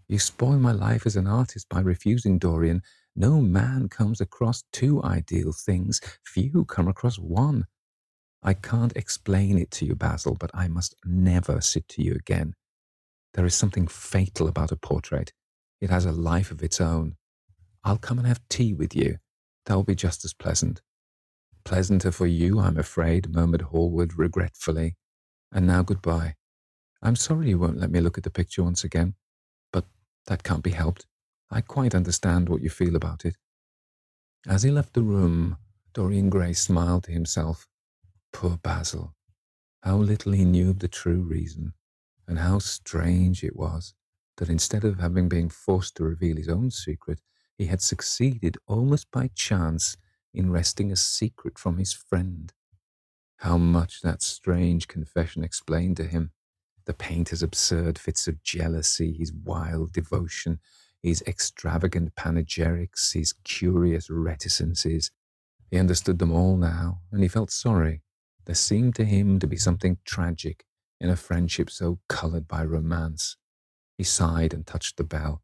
[0.08, 2.82] You spoil my life as an artist by refusing Dorian.
[3.16, 6.00] No man comes across two ideal things.
[6.24, 7.66] Few come across one.
[8.42, 12.54] I can't explain it to you, Basil, but I must never sit to you again.
[13.34, 15.32] There is something fatal about a portrait.
[15.80, 17.16] It has a life of its own.
[17.82, 19.18] I'll come and have tea with you.
[19.66, 20.82] That will be just as pleasant.
[21.64, 24.96] Pleasanter for you, I'm afraid, murmured Hallward regretfully.
[25.50, 26.34] And now goodbye.
[27.02, 29.14] I'm sorry you won't let me look at the picture once again,
[29.72, 29.84] but
[30.26, 31.06] that can't be helped.
[31.50, 33.36] I quite understand what you feel about it.
[34.46, 35.56] As he left the room,
[35.92, 37.66] Dorian Gray smiled to himself.
[38.32, 39.14] Poor Basil.
[39.82, 41.74] How little he knew of the true reason
[42.26, 43.94] and how strange it was
[44.36, 47.20] that instead of having been forced to reveal his own secret,
[47.56, 49.96] he had succeeded almost by chance
[50.32, 52.52] in wresting a secret from his friend.
[53.38, 56.32] How much that strange confession explained to him
[56.86, 60.60] the painter's absurd fits of jealousy, his wild devotion,
[61.02, 65.10] his extravagant panegyrics, his curious reticences.
[65.70, 68.02] He understood them all now, and he felt sorry.
[68.44, 70.64] There seemed to him to be something tragic
[71.04, 73.36] in a friendship so coloured by romance.
[73.98, 75.42] He sighed and touched the bell.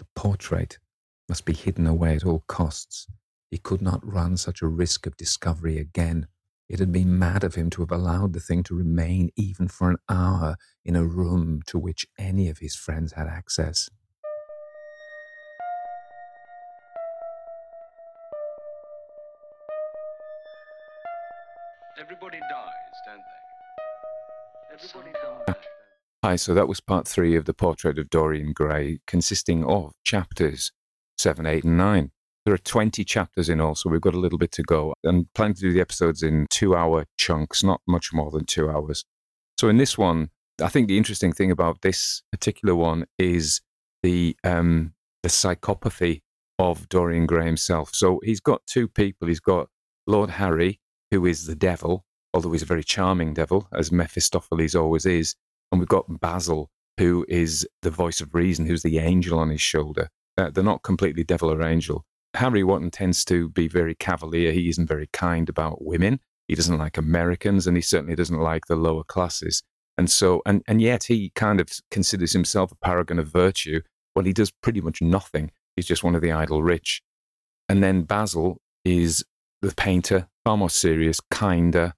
[0.00, 0.78] The portrait
[1.28, 3.06] must be hidden away at all costs.
[3.48, 6.26] He could not run such a risk of discovery again.
[6.68, 9.90] It had been mad of him to have allowed the thing to remain even for
[9.90, 13.88] an hour in a room to which any of his friends had access.
[26.26, 30.72] Hi, so that was part three of the portrait of Dorian Gray, consisting of chapters
[31.16, 32.10] seven, eight, and nine.
[32.44, 34.92] There are 20 chapters in all, so we've got a little bit to go.
[35.04, 38.68] And plan to do the episodes in two hour chunks, not much more than two
[38.68, 39.04] hours.
[39.56, 40.30] So in this one,
[40.60, 43.60] I think the interesting thing about this particular one is
[44.02, 46.22] the um, the psychopathy
[46.58, 47.90] of Dorian Gray himself.
[47.94, 49.28] So he's got two people.
[49.28, 49.68] He's got
[50.08, 50.80] Lord Harry,
[51.12, 52.04] who is the devil,
[52.34, 55.36] although he's a very charming devil, as Mephistopheles always is.
[55.76, 59.60] And we've got Basil, who is the voice of reason, who's the angel on his
[59.60, 60.08] shoulder.
[60.38, 62.06] Uh, they're not completely devil or angel.
[62.32, 64.52] Harry Wotton tends to be very cavalier.
[64.52, 66.18] He isn't very kind about women.
[66.48, 69.62] He doesn't like Americans, and he certainly doesn't like the lower classes.
[69.98, 73.82] And so, and, and yet he kind of considers himself a paragon of virtue.
[74.14, 75.50] Well, he does pretty much nothing.
[75.76, 77.02] He's just one of the idle rich.
[77.68, 79.26] And then Basil is
[79.60, 81.92] the painter, far more serious, kinder.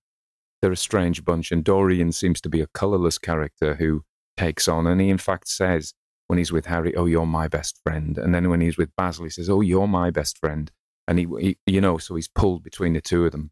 [0.60, 1.52] They're a strange bunch.
[1.52, 4.04] And Dorian seems to be a colorless character who
[4.36, 4.86] takes on.
[4.86, 5.94] And he, in fact, says
[6.26, 8.18] when he's with Harry, Oh, you're my best friend.
[8.18, 10.70] And then when he's with Basil, he says, Oh, you're my best friend.
[11.06, 13.50] And he, he you know, so he's pulled between the two of them.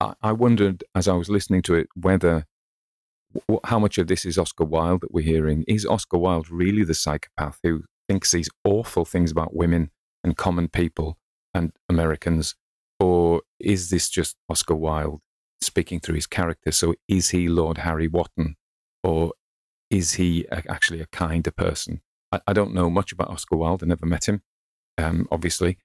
[0.00, 2.46] I, I wondered as I was listening to it whether
[3.64, 5.64] how much of this is Oscar Wilde that we're hearing?
[5.68, 9.90] Is Oscar Wilde really the psychopath who thinks these awful things about women
[10.24, 11.18] and common people
[11.54, 12.54] and Americans?
[12.98, 15.20] Or is this just Oscar Wilde
[15.76, 16.72] speaking through his character?
[16.72, 18.54] So is he Lord Harry Wotton?
[19.04, 19.34] Or
[19.90, 22.00] is he actually a kinder person?
[22.32, 23.82] I, I don't know much about Oscar Wilde.
[23.82, 24.40] I never met him,
[24.96, 25.76] um, obviously.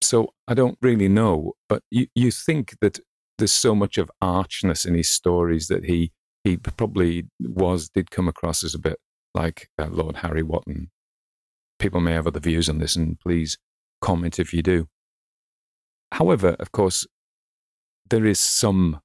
[0.00, 1.54] So I don't really know.
[1.68, 3.00] But you, you think that
[3.36, 6.12] there's so much of archness in his stories that he
[6.44, 8.98] he probably was did come across as a bit
[9.34, 10.90] like uh, Lord Harry Wotton.
[11.80, 13.58] People may have other views on this, and please
[14.00, 14.86] comment if you do.
[16.12, 17.06] However, of course,
[18.08, 19.00] there is some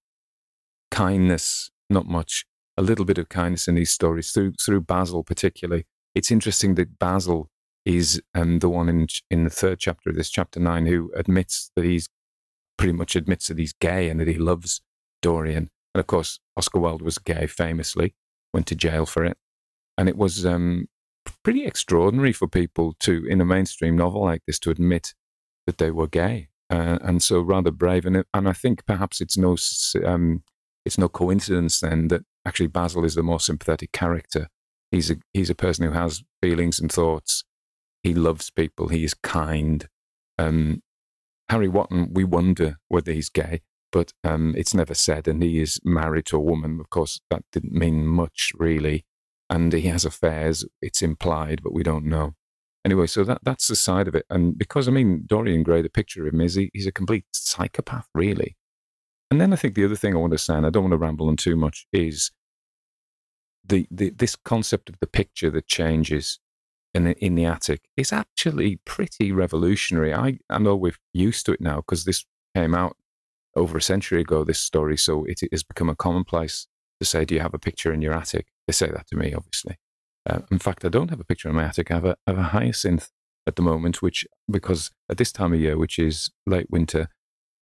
[0.98, 2.46] kindness, not much,
[2.76, 5.86] a little bit of kindness in these stories through through Basil particularly.
[6.16, 7.50] It's interesting that Basil
[7.86, 11.72] is um, the one in in the third chapter of this chapter nine who admits
[11.76, 12.10] that he's
[12.78, 14.82] pretty much admits that he's gay and that he loves
[15.22, 15.70] Dorian.
[15.94, 18.16] And of course, Oscar Wilde was gay famously,
[18.54, 19.38] went to jail for it.
[19.98, 20.88] And it was um,
[21.44, 25.16] pretty extraordinary for people to, in a mainstream novel like this, to admit
[25.66, 26.50] that they were gay.
[26.70, 28.06] Uh, and so rather brave.
[28.06, 29.58] And, and I think perhaps it's no,
[30.06, 30.44] um,
[30.88, 34.48] it's no coincidence then that actually Basil is the more sympathetic character.
[34.92, 37.44] He's a, he's a person who has feelings and thoughts.
[38.02, 38.88] He loves people.
[38.88, 39.88] He is kind.
[40.40, 40.82] Um,
[41.50, 43.62] Harry Wotton, we wonder whether he's gay
[43.92, 45.28] but um, it's never said.
[45.28, 46.80] And he is married to a woman.
[46.80, 49.06] Of course, that didn't mean much really.
[49.50, 50.66] And he has affairs.
[50.82, 52.36] It's implied, but we don't know.
[52.84, 54.26] Anyway, so that that's the side of it.
[54.30, 57.26] And because I mean, Dorian Gray, the picture of him is he, he's a complete
[57.34, 58.56] psychopath, really.
[59.30, 60.94] And then I think the other thing I want to say, and I don't want
[60.94, 62.32] to ramble on too much, is
[63.66, 66.40] the, the this concept of the picture that changes
[66.94, 70.14] in the, in the attic is actually pretty revolutionary.
[70.14, 72.26] I, I know we're used to it now because this
[72.56, 72.96] came out
[73.56, 74.98] over a century ago, this story.
[74.98, 76.68] So it has become a commonplace
[77.00, 78.48] to say, Do you have a picture in your attic?
[78.68, 79.76] They say that to me, obviously.
[80.30, 81.92] Uh, in fact, I don't have a picture in my attic.
[81.92, 83.12] I have a, I have a hyacinth
[83.46, 87.10] at the moment, which, because at this time of year, which is late winter,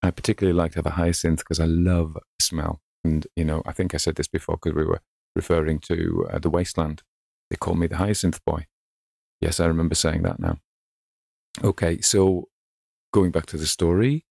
[0.06, 2.80] I particularly like to have a hyacinth because I love smell.
[3.04, 5.00] And, you know, I think I said this before because we were
[5.34, 7.02] referring to uh, the wasteland.
[7.50, 8.66] They call me the hyacinth boy.
[9.40, 10.58] Yes, I remember saying that now.
[11.62, 12.48] Okay, so
[13.12, 14.26] going back to the story,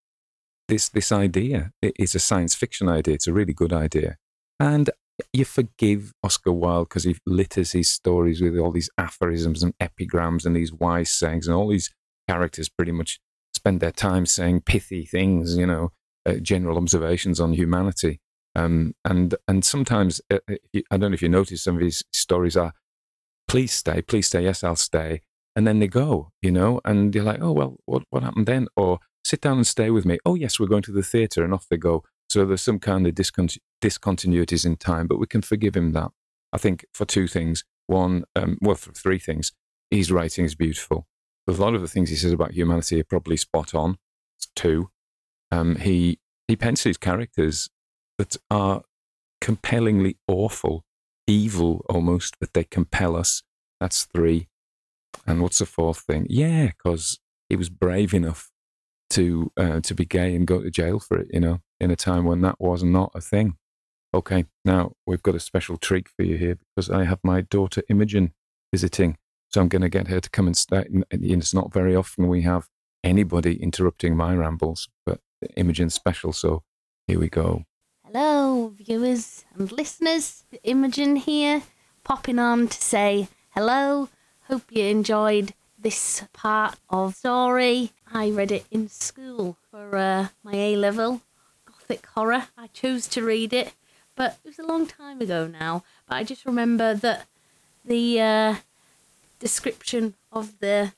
[0.68, 1.72] this this idea.
[1.82, 3.16] It's a science fiction idea.
[3.16, 4.18] It's a really good idea,
[4.60, 4.90] and
[5.32, 10.46] you forgive Oscar Wilde because he litters his stories with all these aphorisms and epigrams
[10.46, 11.92] and these wise sayings, and all these
[12.28, 13.20] characters pretty much
[13.66, 15.92] spend their time saying pithy things, you know,
[16.28, 18.22] uh, general observations on humanity.
[18.56, 20.56] Um, and and sometimes uh, uh
[20.92, 22.74] I don't know if you notice some of these stories are,
[23.48, 25.22] please stay, please stay, yes, I'll stay,
[25.56, 28.68] and then they go, you know, and you're like, oh well, what what happened then?
[28.76, 30.20] Or sit down and stay with me.
[30.24, 32.04] Oh, yes, we're going to the theatre, and off they go.
[32.30, 36.12] So there's some kind of discont- discontinuities in time, but we can forgive him that.
[36.54, 37.64] I think for two things.
[37.88, 39.52] One, um, well, for three things.
[39.92, 41.08] His writing is beautiful.
[41.48, 43.98] A lot of the things he says about humanity are probably spot on.
[44.56, 44.90] Two.
[45.52, 47.70] Um, he he these characters
[48.18, 48.84] that are
[49.42, 50.84] compellingly awful,
[51.28, 53.44] evil almost, but they compel us.
[53.80, 54.48] That's three.
[55.28, 56.28] And what's the fourth thing?
[56.30, 57.20] Yeah, because
[57.50, 58.52] he was brave enough
[59.12, 61.96] to uh, to be gay and go to jail for it, you know, in a
[61.96, 63.58] time when that was not a thing.
[64.14, 67.84] Okay, now we've got a special treat for you here because I have my daughter
[67.90, 68.34] Imogen
[68.72, 69.18] visiting.
[69.50, 70.86] So I'm going to get her to come and stay.
[70.90, 72.68] And it's not very often we have
[73.04, 75.20] anybody interrupting my rambles, but
[75.56, 76.34] Imogen's special.
[76.34, 76.64] So
[77.08, 77.66] here we go.
[78.04, 80.44] Hello, viewers and listeners.
[80.64, 81.64] Imogen here,
[82.04, 84.10] popping on to say hello.
[84.48, 87.92] Hope you enjoyed this part of story.
[88.12, 91.22] I read it in school for uh, my A level
[91.66, 92.48] Gothic horror.
[92.58, 93.74] I chose to read it,
[94.16, 95.84] but it was a long time ago now.
[96.08, 97.28] But I just remember that
[97.84, 98.56] the uh,
[99.40, 100.94] description of the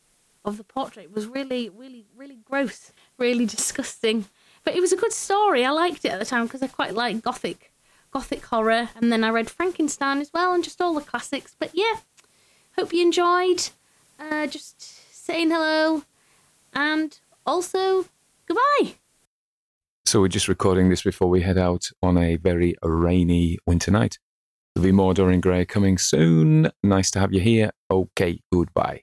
[0.46, 4.26] of the portrait was really, really, really gross, really disgusting.
[4.64, 5.66] But it was a good story.
[5.66, 7.74] I liked it at the time because I quite like gothic,
[8.12, 8.90] gothic horror.
[8.96, 11.56] And then I read Frankenstein as well, and just all the classics.
[11.58, 11.96] But yeah,
[12.78, 13.70] hope you enjoyed.
[14.20, 14.82] Uh, just
[15.26, 16.04] saying hello,
[16.74, 18.06] and also
[18.48, 18.96] goodbye.
[20.06, 24.20] So we're just recording this before we head out on a very rainy winter night.
[24.78, 26.70] There'll be more Dorian Gray coming soon.
[26.84, 27.72] Nice to have you here.
[27.90, 29.02] Okay, goodbye.